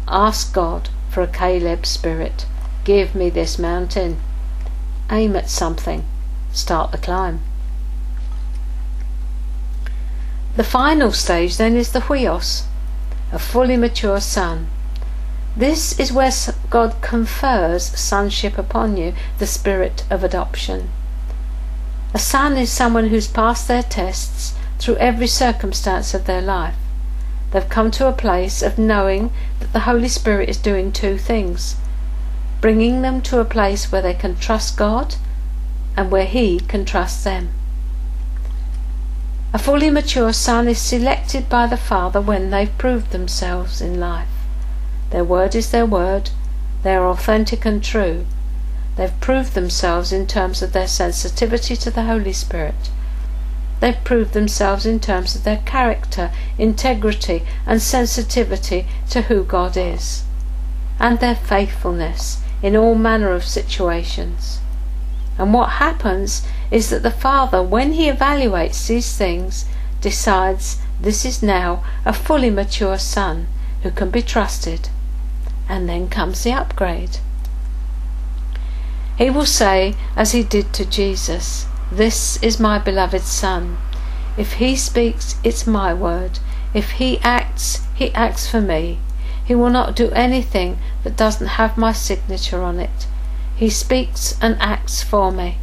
[0.08, 2.45] Ask God for a Caleb spirit.
[2.84, 4.19] Give me this mountain.
[5.10, 6.05] Aim at something.
[6.51, 7.39] Start the climb.
[10.55, 12.63] The final stage then is the huios,
[13.31, 14.67] a fully mature son.
[15.55, 16.31] This is where
[16.69, 20.89] God confers sonship upon you, the spirit of adoption.
[22.13, 26.75] A son is someone who's passed their tests through every circumstance of their life.
[27.51, 31.75] They've come to a place of knowing that the Holy Spirit is doing two things
[32.65, 35.13] bringing them to a place where they can trust God
[35.95, 37.49] and where He can trust them.
[39.55, 44.27] A fully mature son is selected by the Father when they've proved themselves in life.
[45.11, 46.31] Their word is their word,
[46.83, 48.25] they are authentic and true.
[48.97, 52.91] They've proved themselves in terms of their sensitivity to the Holy Spirit.
[53.79, 60.25] They've proved themselves in terms of their character, integrity, and sensitivity to who God is,
[60.99, 64.59] and their faithfulness in all manner of situations.
[65.37, 69.65] And what happens is that the Father, when He evaluates these things,
[70.01, 73.47] decides this is now a fully mature son
[73.84, 74.89] who can be trusted.
[75.67, 77.17] And then comes the upgrade.
[79.17, 83.78] He will say, as he did to Jesus, This is my beloved Son.
[84.38, 86.39] If he speaks, it's my word.
[86.73, 88.99] If he acts, he acts for me.
[89.43, 93.08] He will not do anything that doesn't have my signature on it.
[93.56, 95.58] He speaks and acts for me.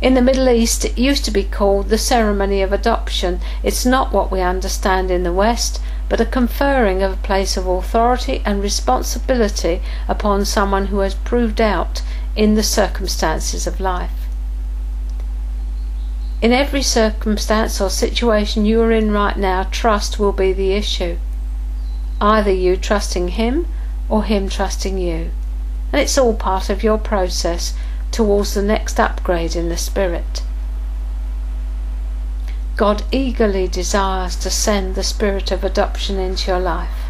[0.00, 3.40] In the Middle East, it used to be called the ceremony of adoption.
[3.64, 7.66] It's not what we understand in the West, but a conferring of a place of
[7.66, 12.02] authority and responsibility upon someone who has proved out
[12.36, 14.28] in the circumstances of life.
[16.40, 21.18] In every circumstance or situation you are in right now, trust will be the issue.
[22.20, 23.66] Either you trusting Him
[24.08, 25.32] or Him trusting you
[25.92, 27.74] and it's all part of your process
[28.10, 30.42] towards the next upgrade in the Spirit.
[32.76, 37.08] God eagerly desires to send the Spirit of adoption into your life.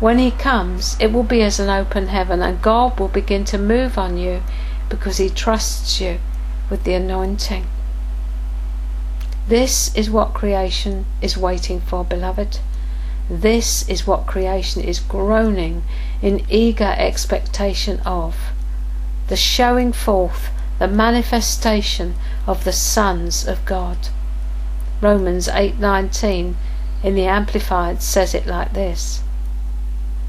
[0.00, 3.58] When He comes, it will be as an open heaven, and God will begin to
[3.58, 4.42] move on you
[4.88, 6.20] because He trusts you
[6.70, 7.66] with the anointing.
[9.48, 12.60] This is what creation is waiting for, beloved.
[13.28, 15.82] This is what creation is groaning
[16.22, 18.36] in eager expectation of
[19.28, 22.14] the showing forth, the manifestation
[22.46, 24.08] of the sons of God.
[25.00, 26.56] Romans 8:19
[27.02, 29.20] in the amplified says it like this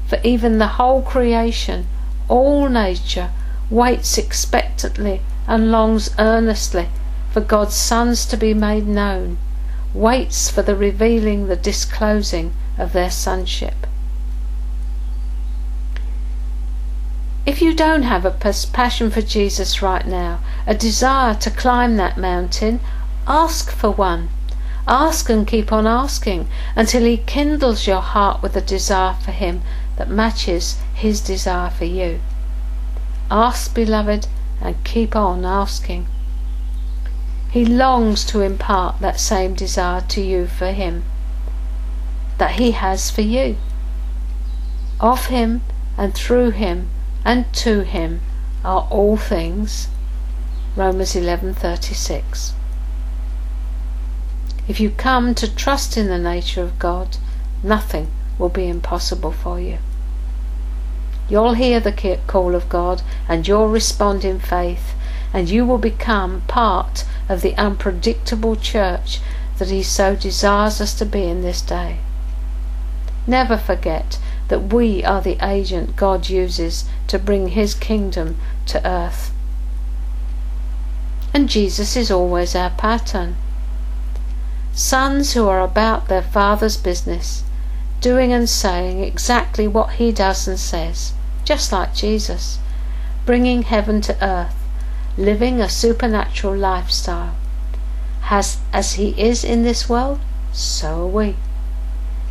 [0.06, 1.88] For even the whole creation
[2.28, 3.30] all nature
[3.68, 6.88] waits expectantly and longs earnestly
[7.32, 9.38] for God's sons to be made known
[9.94, 13.86] waits for the revealing the disclosing of their sonship.
[17.50, 22.16] If you don't have a passion for Jesus right now, a desire to climb that
[22.16, 22.78] mountain,
[23.26, 24.28] ask for one.
[24.86, 29.62] Ask and keep on asking until He kindles your heart with a desire for Him
[29.96, 32.20] that matches His desire for you.
[33.32, 34.28] Ask, beloved,
[34.60, 36.06] and keep on asking.
[37.50, 41.02] He longs to impart that same desire to you for Him
[42.38, 43.56] that He has for you.
[45.00, 45.62] Of Him
[45.98, 46.90] and through Him
[47.24, 48.20] and to Him
[48.64, 49.88] are all things.
[50.76, 52.52] Romans 11:36.
[54.68, 57.16] If you come to trust in the nature of God,
[57.62, 59.78] nothing will be impossible for you.
[61.28, 64.94] You'll hear the call of God and you'll respond in faith,
[65.32, 69.20] and you will become part of the unpredictable church
[69.58, 71.98] that He so desires us to be in this day.
[73.26, 74.18] Never forget
[74.50, 78.36] that we are the agent God uses to bring His kingdom
[78.66, 79.32] to earth.
[81.32, 83.36] And Jesus is always our pattern.
[84.72, 87.44] Sons who are about their Father's business,
[88.00, 91.12] doing and saying exactly what He does and says,
[91.44, 92.58] just like Jesus,
[93.24, 94.54] bringing heaven to earth,
[95.16, 97.36] living a supernatural lifestyle.
[98.28, 100.18] As, as He is in this world,
[100.52, 101.36] so are we.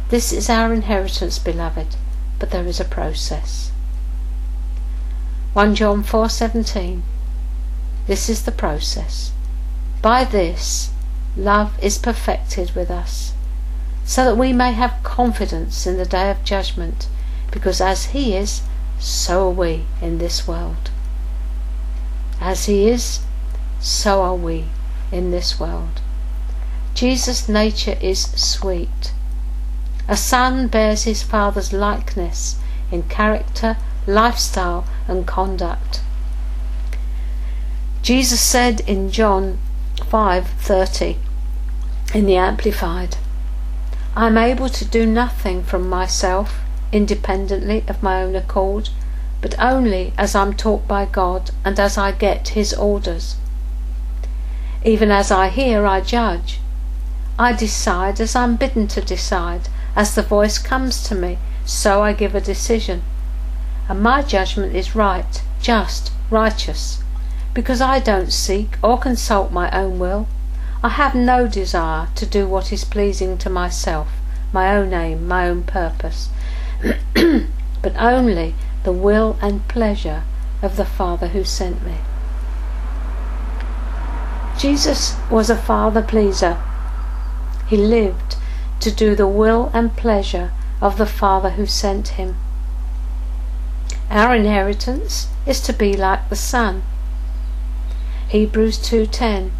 [0.10, 1.96] This is our inheritance, beloved,
[2.40, 3.72] but there is a process.
[5.54, 7.02] 1 John 4:17
[8.08, 9.32] This is the process.
[10.02, 10.92] By this
[11.36, 13.34] love is perfected with us,
[14.06, 17.08] so that we may have confidence in the day of judgment,
[17.52, 18.62] because as he is,
[19.00, 20.92] so are we in this world.
[22.40, 23.20] As he is,
[23.80, 24.66] so are we
[25.12, 26.02] in this world.
[26.94, 29.14] Jesus' nature is sweet.
[30.12, 32.56] A son bears his father's likeness
[32.92, 36.02] in character, lifestyle, and conduct.
[38.02, 39.60] Jesus said in John
[39.98, 41.18] 5:30
[42.12, 43.18] in the amplified,
[44.16, 46.60] I am able to do nothing from myself
[46.92, 48.90] independently of my own accord,
[49.42, 53.36] but only as I'm taught by God and as I get his orders.
[54.84, 56.60] Even as I hear, I judge.
[57.38, 59.70] I decide as I'm bidden to decide.
[60.00, 63.04] As the voice comes to me, so I give a decision.
[63.90, 67.04] And my judgment is right, just, righteous,
[67.54, 70.30] because I don't seek or consult my own will.
[70.82, 74.08] I have no desire to do what is pleasing to myself,
[74.54, 76.30] my own aim, my own purpose,
[77.14, 80.24] but only the will and pleasure
[80.62, 81.98] of the Father who sent me.
[84.58, 86.58] Jesus was a Father pleaser.
[87.68, 88.38] He lived
[88.80, 90.52] to do the will and pleasure
[90.82, 92.36] of the Father who sent him.
[94.10, 96.84] Our inheritance is to be like the Son.
[98.30, 99.52] Hebrews 2:10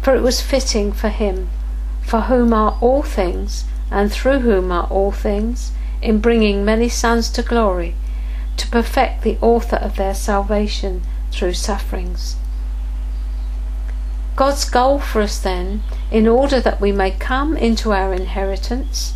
[0.00, 1.50] For it was fitting for him,
[2.02, 7.28] for whom are all things, and through whom are all things, in bringing many sons
[7.30, 7.94] to glory,
[8.56, 12.36] to perfect the author of their salvation through sufferings.
[14.38, 15.82] God's goal for us then,
[16.12, 19.14] in order that we may come into our inheritance,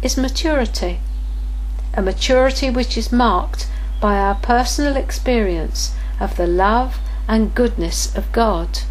[0.00, 1.00] is maturity.
[1.94, 3.68] A maturity which is marked
[4.00, 8.82] by our personal experience of the love and goodness of God.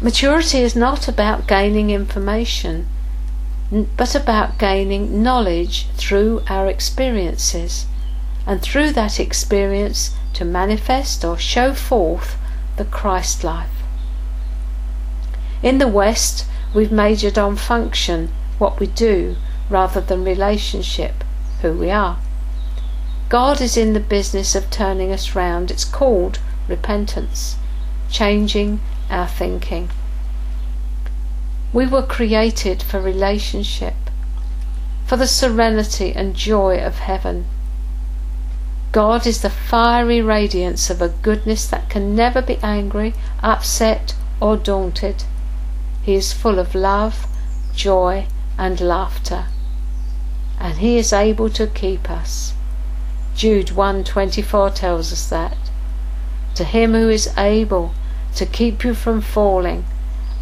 [0.00, 2.88] Maturity is not about gaining information,
[3.70, 7.86] but about gaining knowledge through our experiences,
[8.48, 12.36] and through that experience to manifest or show forth
[12.78, 13.82] the Christ life.
[15.62, 19.36] In the West, we've majored on function, what we do,
[19.68, 21.24] rather than relationship,
[21.60, 22.18] who we are.
[23.28, 25.70] God is in the business of turning us round.
[25.70, 27.56] It's called repentance,
[28.08, 29.90] changing our thinking.
[31.72, 33.94] We were created for relationship,
[35.06, 37.46] for the serenity and joy of heaven.
[38.98, 44.56] God is the fiery radiance of a goodness that can never be angry, upset, or
[44.56, 45.22] daunted.
[46.02, 47.28] He is full of love,
[47.72, 48.26] joy,
[48.58, 49.44] and laughter.
[50.58, 52.54] And he is able to keep us.
[53.36, 55.56] Jude 1:24 tells us that.
[56.56, 57.92] To him who is able
[58.34, 59.84] to keep you from falling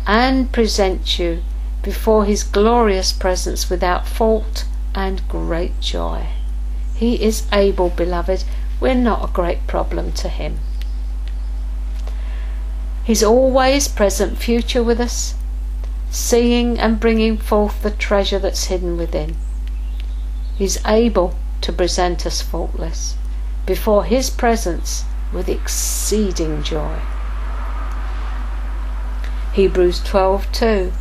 [0.07, 1.43] and present you
[1.83, 6.29] before his glorious presence without fault and great joy.
[6.97, 8.45] He is able, beloved.
[8.81, 10.61] We're not a great problem to Him.
[13.05, 15.35] He's always present future with us,
[16.11, 19.37] seeing and bringing forth the treasure that's hidden within.
[20.57, 23.15] He's able to present us faultless
[23.67, 26.99] before His presence with exceeding joy.
[29.53, 30.93] Hebrews 12:2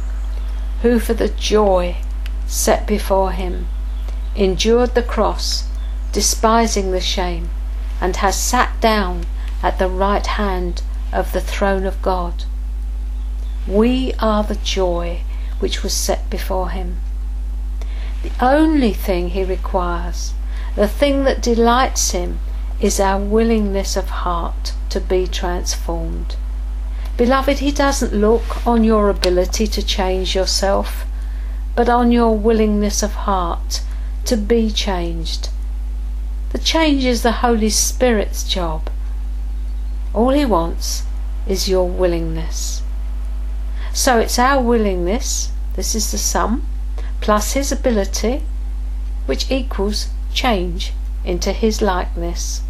[0.81, 1.97] Who for the joy
[2.47, 3.67] set before him
[4.35, 5.65] endured the cross
[6.16, 7.49] despising the shame,
[7.99, 9.26] and has sat down
[9.61, 12.45] at the right hand of the throne of God.
[13.68, 15.24] We are the joy
[15.59, 17.01] which was set before him.
[18.24, 20.34] The only thing he requires,
[20.78, 22.39] the thing that delights him,
[22.80, 26.38] is our willingness of heart to be transformed.
[27.18, 31.03] Beloved, he doesn't look on your ability to change yourself,
[31.76, 33.82] but on your willingness of heart
[34.24, 35.49] to be changed
[36.56, 38.89] the change is the Holy Spirit's job.
[40.14, 41.03] All He wants
[41.45, 42.82] is your willingness.
[43.91, 46.66] So it's our willingness, this is the sum,
[47.20, 48.43] plus His ability,
[49.26, 50.93] which equals change
[51.26, 52.62] into His likeness.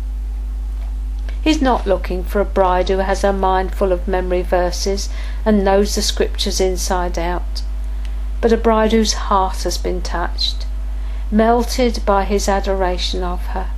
[1.43, 5.09] He's not looking for a bride who has her mind full of memory verses
[5.45, 7.61] and knows the scriptures inside out,
[8.41, 10.65] but a bride whose heart has been touched,
[11.29, 13.69] melted by his adoration of her,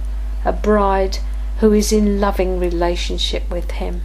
[0.46, 1.18] a bride
[1.60, 4.02] who is in loving relationship with him.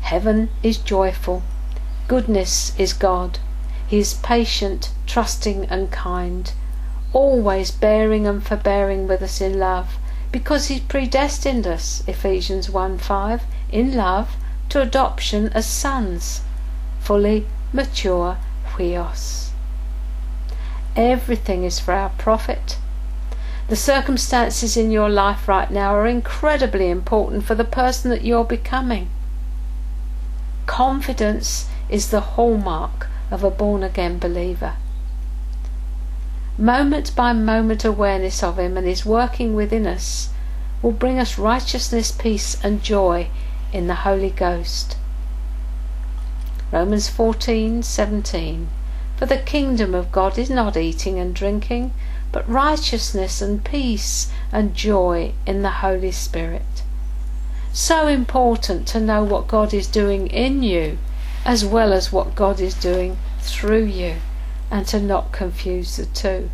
[0.00, 1.42] Heaven is joyful
[2.08, 3.40] Goodness is God.
[3.88, 6.52] He is patient, trusting, and kind,
[7.12, 9.98] always bearing and forbearing with us in love,
[10.30, 14.36] because He predestined us, Ephesians 1 5, in love
[14.68, 16.42] to adoption as sons,
[17.00, 18.36] fully mature
[18.76, 19.45] huios.
[20.96, 22.78] Everything is for our profit.
[23.68, 28.44] The circumstances in your life right now are incredibly important for the person that you're
[28.44, 29.10] becoming.
[30.64, 34.76] Confidence is the hallmark of a born again believer.
[36.56, 40.30] Moment by moment awareness of Him and His working within us
[40.80, 43.28] will bring us righteousness, peace, and joy
[43.70, 44.96] in the Holy Ghost.
[46.72, 48.68] Romans 14:17
[49.16, 51.92] For the kingdom of God is not eating and drinking,
[52.32, 56.82] but righteousness and peace and joy in the Holy Spirit.
[57.72, 60.98] So important to know what God is doing in you
[61.44, 64.16] as well as what God is doing through you
[64.70, 66.50] and to not confuse the two.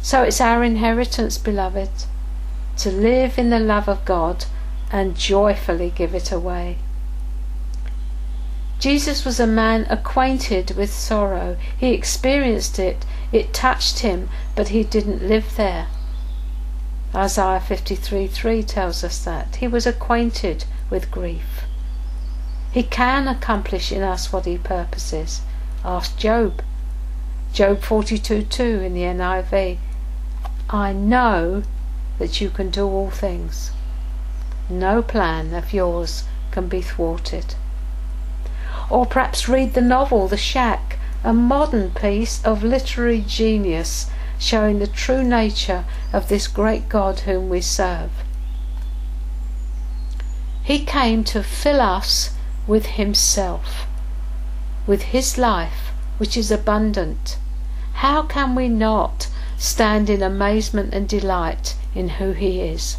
[0.00, 1.90] So it's our inheritance, beloved,
[2.78, 4.46] to live in the love of God
[4.90, 6.78] and joyfully give it away.
[8.84, 11.56] Jesus was a man acquainted with sorrow.
[11.78, 15.86] He experienced it, it touched him, but he didn't live there.
[17.14, 19.56] Isaiah 53 3 tells us that.
[19.56, 21.62] He was acquainted with grief.
[22.72, 25.40] He can accomplish in us what he purposes.
[25.82, 26.60] Ask Job.
[27.54, 29.78] Job 42 2 in the NIV.
[30.68, 31.62] I know
[32.18, 33.70] that you can do all things.
[34.68, 37.54] No plan of yours can be thwarted.
[38.90, 44.86] Or perhaps read the novel The Shack, a modern piece of literary genius showing the
[44.86, 48.10] true nature of this great God whom we serve.
[50.62, 52.34] He came to fill us
[52.66, 53.86] with Himself,
[54.86, 57.38] with His life, which is abundant.
[57.94, 62.98] How can we not stand in amazement and delight in who He is?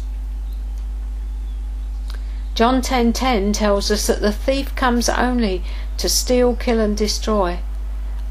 [2.56, 5.62] John 10:10 10, 10 tells us that the thief comes only
[5.98, 7.58] to steal, kill and destroy.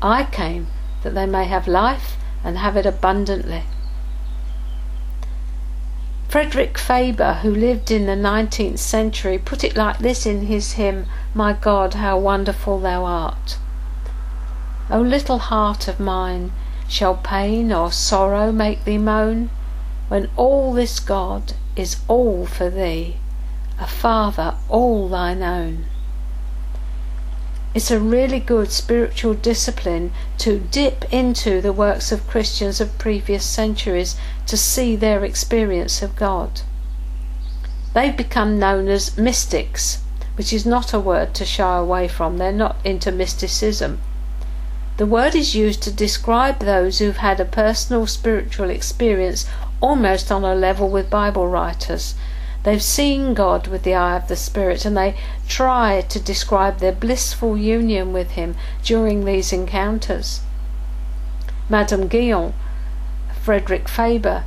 [0.01, 0.65] I came
[1.03, 3.65] that they may have life and have it abundantly.
[6.27, 11.05] Frederick Faber, who lived in the 19th century, put it like this in his hymn,
[11.35, 13.59] My God, how wonderful thou art.
[14.89, 16.51] O little heart of mine,
[16.87, 19.51] shall pain or sorrow make thee moan,
[20.07, 23.17] when all this God is all for thee,
[23.79, 25.85] a Father all thine own?
[27.75, 33.43] It's a really good spiritual discipline to dip into the works of Christians of previous
[33.43, 34.15] centuries
[34.47, 36.61] to see their experience of God.
[37.93, 40.01] They've become known as mystics,
[40.37, 42.37] which is not a word to shy away from.
[42.37, 43.99] They're not into mysticism.
[44.95, 49.45] The word is used to describe those who've had a personal spiritual experience
[49.81, 52.15] almost on a level with Bible writers
[52.65, 55.15] They've seen God with the eye of the Spirit and they
[55.47, 60.41] try to describe their blissful union with Him during these encounters.
[61.69, 62.55] Madame Guyon,
[63.39, 64.45] Frederick Faber,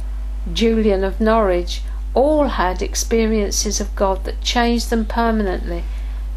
[0.52, 5.84] Julian of Norwich all had experiences of God that changed them permanently,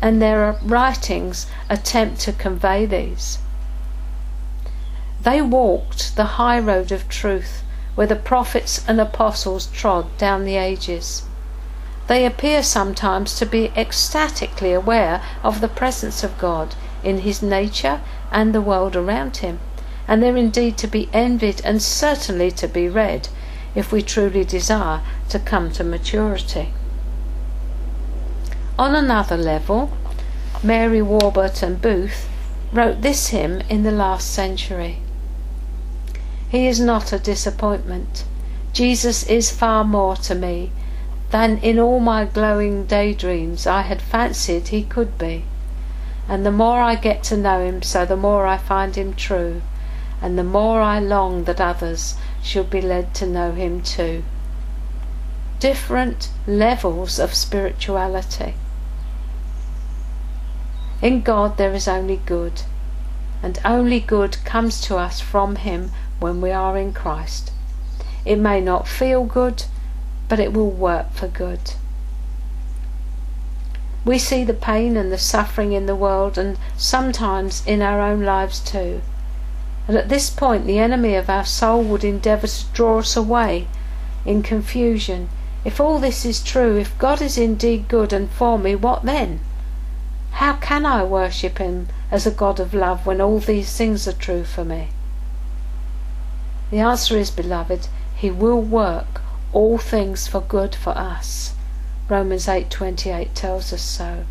[0.03, 3.39] and their writings attempt to convey these.
[5.23, 7.63] They walked the high road of truth
[7.95, 11.23] where the prophets and apostles trod down the ages.
[12.11, 18.01] They appear sometimes to be ecstatically aware of the presence of God in his nature
[18.29, 19.61] and the world around him,
[20.09, 23.29] and they're indeed to be envied and certainly to be read
[23.75, 24.99] if we truly desire
[25.29, 26.73] to come to maturity.
[28.77, 29.93] On another level,
[30.61, 32.27] Mary Warburton Booth
[32.73, 34.97] wrote this hymn in the last century.
[36.49, 38.25] He is not a disappointment.
[38.73, 40.73] Jesus is far more to me
[41.31, 45.45] than in all my glowing daydreams I had fancied he could be.
[46.27, 49.61] And the more I get to know him, so the more I find him true,
[50.21, 54.23] and the more I long that others should be led to know him too.
[55.59, 58.55] Different levels of spirituality.
[61.01, 62.61] In God there is only good,
[63.41, 67.51] and only good comes to us from him when we are in Christ.
[68.25, 69.63] It may not feel good,
[70.31, 71.73] but it will work for good.
[74.05, 78.23] We see the pain and the suffering in the world and sometimes in our own
[78.23, 79.01] lives too.
[79.89, 83.67] And at this point, the enemy of our soul would endeavour to draw us away
[84.23, 85.27] in confusion.
[85.65, 89.41] If all this is true, if God is indeed good and for me, what then?
[90.39, 94.13] How can I worship Him as a God of love when all these things are
[94.13, 94.91] true for me?
[96.69, 99.20] The answer is, beloved, He will work
[99.53, 101.53] all things for good for us.
[102.09, 104.25] Romans 8:28 tells us so.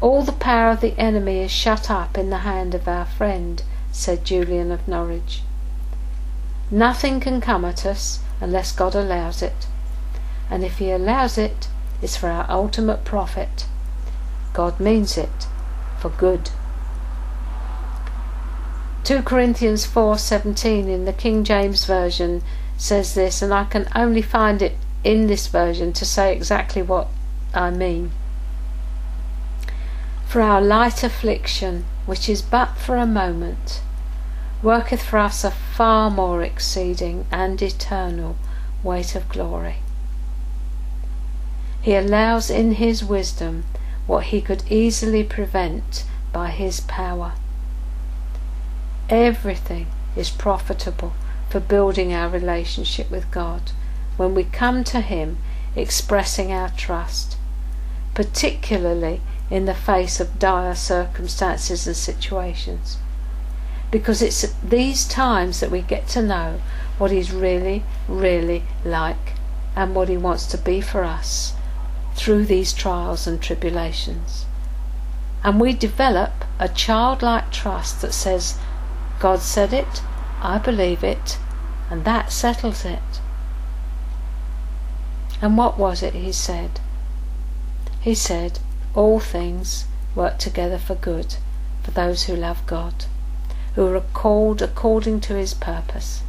[0.00, 3.62] All the power of the enemy is shut up in the hand of our friend,
[3.92, 5.42] said Julian of Norwich.
[6.70, 9.66] Nothing can come at us unless God allows it.
[10.50, 11.68] And if He allows it,
[12.02, 13.66] it's for our ultimate profit.
[14.52, 15.46] God means it
[15.98, 16.50] for good.
[19.06, 22.42] 2 Corinthians 4:17 in the King James version
[22.76, 27.06] says this and I can only find it in this version to say exactly what
[27.54, 28.10] I mean.
[30.26, 33.80] For our light affliction, which is but for a moment,
[34.60, 38.34] worketh for us a far more exceeding and eternal
[38.82, 39.76] weight of glory.
[41.80, 43.66] He allows in his wisdom
[44.08, 46.02] what he could easily prevent
[46.32, 47.34] by his power.
[49.08, 49.86] Everything
[50.16, 51.12] is profitable
[51.48, 53.70] for building our relationship with God
[54.16, 55.38] when we come to Him
[55.74, 57.36] expressing our trust,
[58.14, 62.98] particularly in the face of dire circumstances and situations
[63.90, 66.60] because it's at these times that we get to know
[66.98, 69.34] what He's really, really like
[69.74, 71.54] and what He wants to be for us
[72.14, 74.46] through these trials and tribulations.
[75.44, 78.58] And we develop a childlike trust that says,
[79.18, 80.02] God said it,
[80.40, 81.38] I believe it,
[81.90, 83.20] and that settles it.
[85.40, 86.80] And what was it he said?
[88.00, 88.58] He said,
[88.94, 91.36] All things work together for good
[91.82, 93.06] for those who love God
[93.76, 96.22] who are called according to his purpose.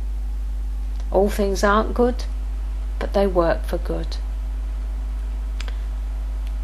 [1.11, 2.25] All things aren't good,
[2.99, 4.17] but they work for good.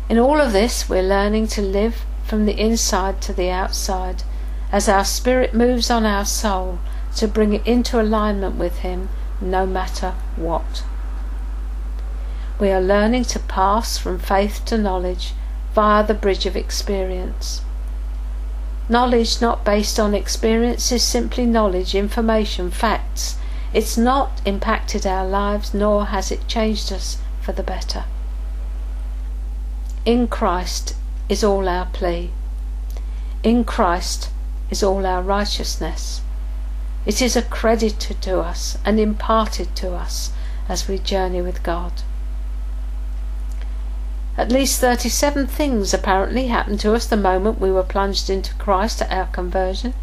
[0.09, 4.23] In all of this, we're learning to live from the inside to the outside
[4.73, 6.79] as our spirit moves on our soul
[7.15, 9.07] to bring it into alignment with Him
[9.39, 10.83] no matter what.
[12.59, 15.33] We are learning to pass from faith to knowledge
[15.75, 17.61] via the bridge of experience.
[18.89, 23.37] Knowledge not based on experience is simply knowledge, information, facts.
[23.73, 28.05] It's not impacted our lives, nor has it changed us for the better.
[30.03, 30.95] In Christ
[31.29, 32.31] is all our plea.
[33.43, 34.29] In Christ
[34.73, 36.21] is all our righteousness.
[37.05, 40.31] It is accredited to us and imparted to us
[40.67, 42.01] as we journey with God.
[44.35, 48.99] At least 37 things apparently happened to us the moment we were plunged into Christ
[49.03, 49.93] at our conversion.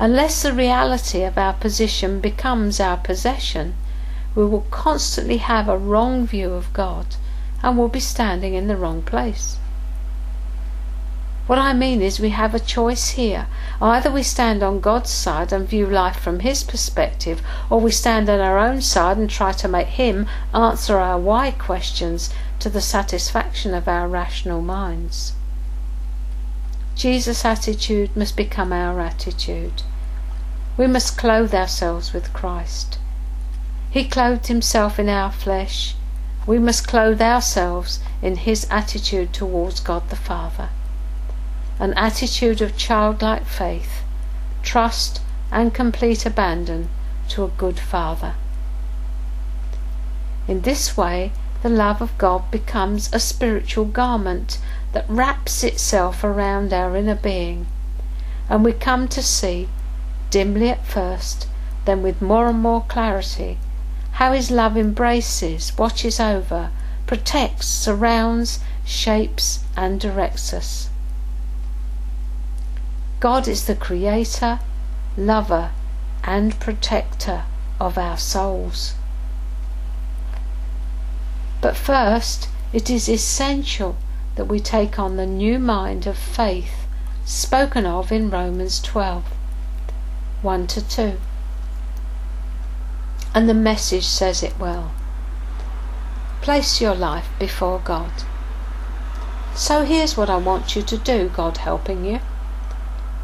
[0.00, 3.76] Unless the reality of our position becomes our possession,
[4.34, 7.06] we will constantly have a wrong view of God
[7.62, 9.58] and will be standing in the wrong place.
[11.48, 13.48] What I mean is, we have a choice here.
[13.80, 18.30] Either we stand on God's side and view life from His perspective, or we stand
[18.30, 22.30] on our own side and try to make Him answer our why questions
[22.60, 25.32] to the satisfaction of our rational minds.
[26.94, 29.82] Jesus' attitude must become our attitude.
[30.76, 32.98] We must clothe ourselves with Christ.
[33.90, 35.96] He clothed himself in our flesh.
[36.46, 40.70] We must clothe ourselves in his attitude towards God the Father.
[41.78, 44.02] An attitude of childlike faith,
[44.62, 45.20] trust,
[45.50, 46.88] and complete abandon
[47.28, 48.34] to a good Father.
[50.48, 54.58] In this way, the love of God becomes a spiritual garment
[54.92, 57.66] that wraps itself around our inner being,
[58.48, 59.68] and we come to see,
[60.30, 61.46] dimly at first,
[61.84, 63.58] then with more and more clarity,
[64.12, 66.70] how His love embraces, watches over,
[67.06, 70.90] protects, surrounds, shapes, and directs us.
[73.22, 74.58] God is the creator,
[75.16, 75.70] lover,
[76.24, 77.44] and protector
[77.78, 78.94] of our souls.
[81.60, 83.94] But first, it is essential
[84.34, 86.88] that we take on the new mind of faith
[87.24, 89.22] spoken of in Romans 12
[90.42, 91.16] 1 to 2.
[93.36, 94.90] And the message says it well.
[96.40, 98.24] Place your life before God.
[99.54, 102.18] So here's what I want you to do, God helping you.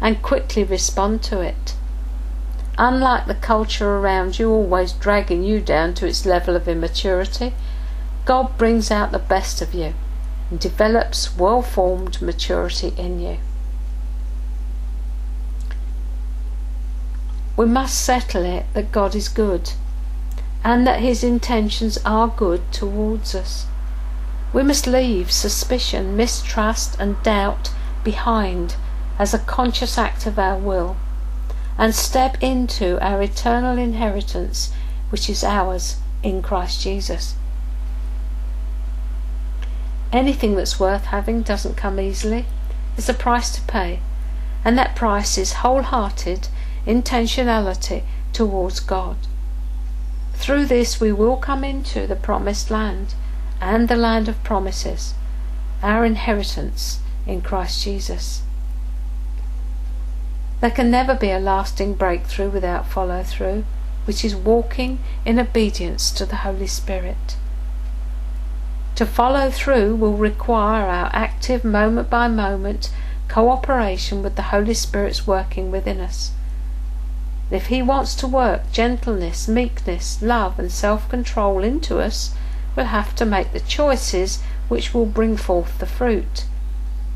[0.00, 1.74] and quickly respond to it.
[2.76, 7.52] Unlike the culture around you always dragging you down to its level of immaturity,
[8.24, 9.94] God brings out the best of you
[10.50, 13.38] and develops well formed maturity in you.
[17.56, 19.72] We must settle it that God is good
[20.62, 23.66] and that His intentions are good towards us.
[24.52, 27.72] We must leave suspicion, mistrust, and doubt
[28.04, 28.76] behind
[29.18, 30.96] as a conscious act of our will
[31.76, 34.72] and step into our eternal inheritance,
[35.10, 37.34] which is ours in Christ Jesus.
[40.12, 42.46] Anything that's worth having doesn't come easily.
[42.96, 44.00] There's a price to pay,
[44.64, 46.48] and that price is wholehearted
[46.86, 48.02] intentionality
[48.32, 49.16] towards God.
[50.34, 53.14] Through this, we will come into the promised land
[53.60, 55.14] and the land of promises,
[55.82, 58.42] our inheritance in Christ Jesus.
[60.60, 63.64] There can never be a lasting breakthrough without follow through,
[64.06, 67.36] which is walking in obedience to the Holy Spirit.
[68.96, 72.90] To follow through will require our active moment by moment
[73.28, 76.32] cooperation with the Holy Spirit's working within us.
[77.52, 82.34] If He wants to work gentleness, meekness, love, and self control into us,
[82.74, 86.46] we'll have to make the choices which will bring forth the fruit.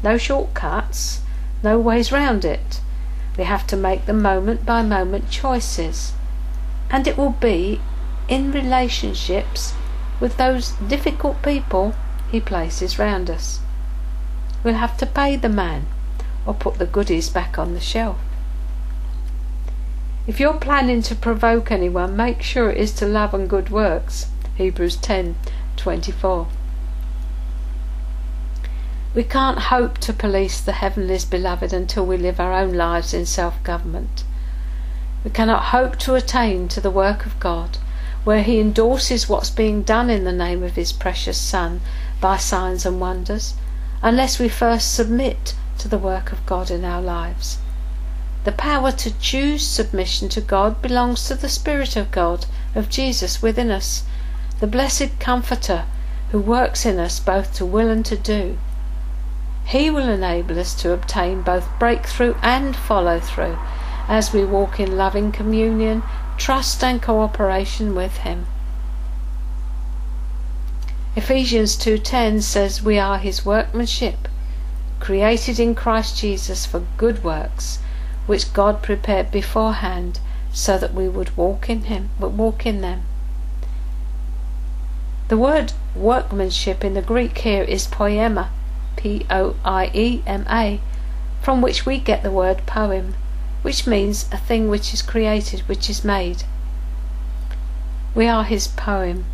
[0.05, 1.23] No shortcuts,
[1.65, 2.81] no ways round it.
[3.37, 6.13] We have to make the moment by moment choices.
[6.91, 7.81] And it will be
[8.29, 9.75] in relationships
[10.21, 11.95] with those difficult people
[12.31, 13.61] he places round us.
[14.63, 15.87] We'll have to pay the man
[16.47, 18.19] or put the goodies back on the shelf.
[20.27, 24.27] If you're planning to provoke anyone, make sure it is to love and good works.
[24.57, 26.47] Hebrews 10:24.
[29.15, 33.27] We can't hope to police the heavenlies beloved until we live our own lives in
[33.27, 34.25] self government.
[35.23, 37.77] We cannot hope to attain to the work of God,
[38.25, 41.83] where He endorses what's being done in the name of His precious Son
[42.23, 43.53] by signs and wonders,
[44.01, 47.59] unless we first submit to the work of God in our lives.
[48.45, 53.43] The power to choose submission to God belongs to the Spirit of God, of Jesus
[53.43, 54.05] within us,
[54.61, 55.85] the blessed Comforter
[56.31, 58.57] who works in us both to will and to do.
[59.65, 63.59] He will enable us to obtain both breakthrough and follow through
[64.09, 66.03] as we walk in loving communion,
[66.37, 68.47] trust, and cooperation with Him.
[71.15, 74.29] Ephesians 2:10 says we are his workmanship
[74.99, 77.81] created in Christ Jesus for good works
[78.25, 80.21] which God prepared beforehand
[80.55, 83.03] so that we would walk in him but walk in them
[85.29, 88.49] the word workmanship in the Greek here is poiema
[88.97, 90.81] P O I E M A,
[91.41, 93.15] from which we get the word poem,
[93.63, 96.45] which means a thing which is created, which is made.
[98.15, 99.25] We are his poem,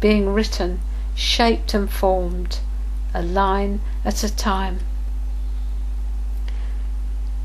[0.00, 0.80] being written,
[1.14, 2.58] shaped and formed,
[3.14, 4.80] a line at a time.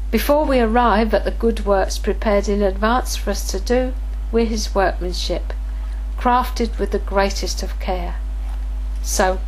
[0.09, 3.93] Before we arrive at the good works prepared in advance for us to do,
[4.31, 5.53] we're his workmanship,
[6.17, 8.15] crafted with the greatest of care.
[9.03, 9.39] So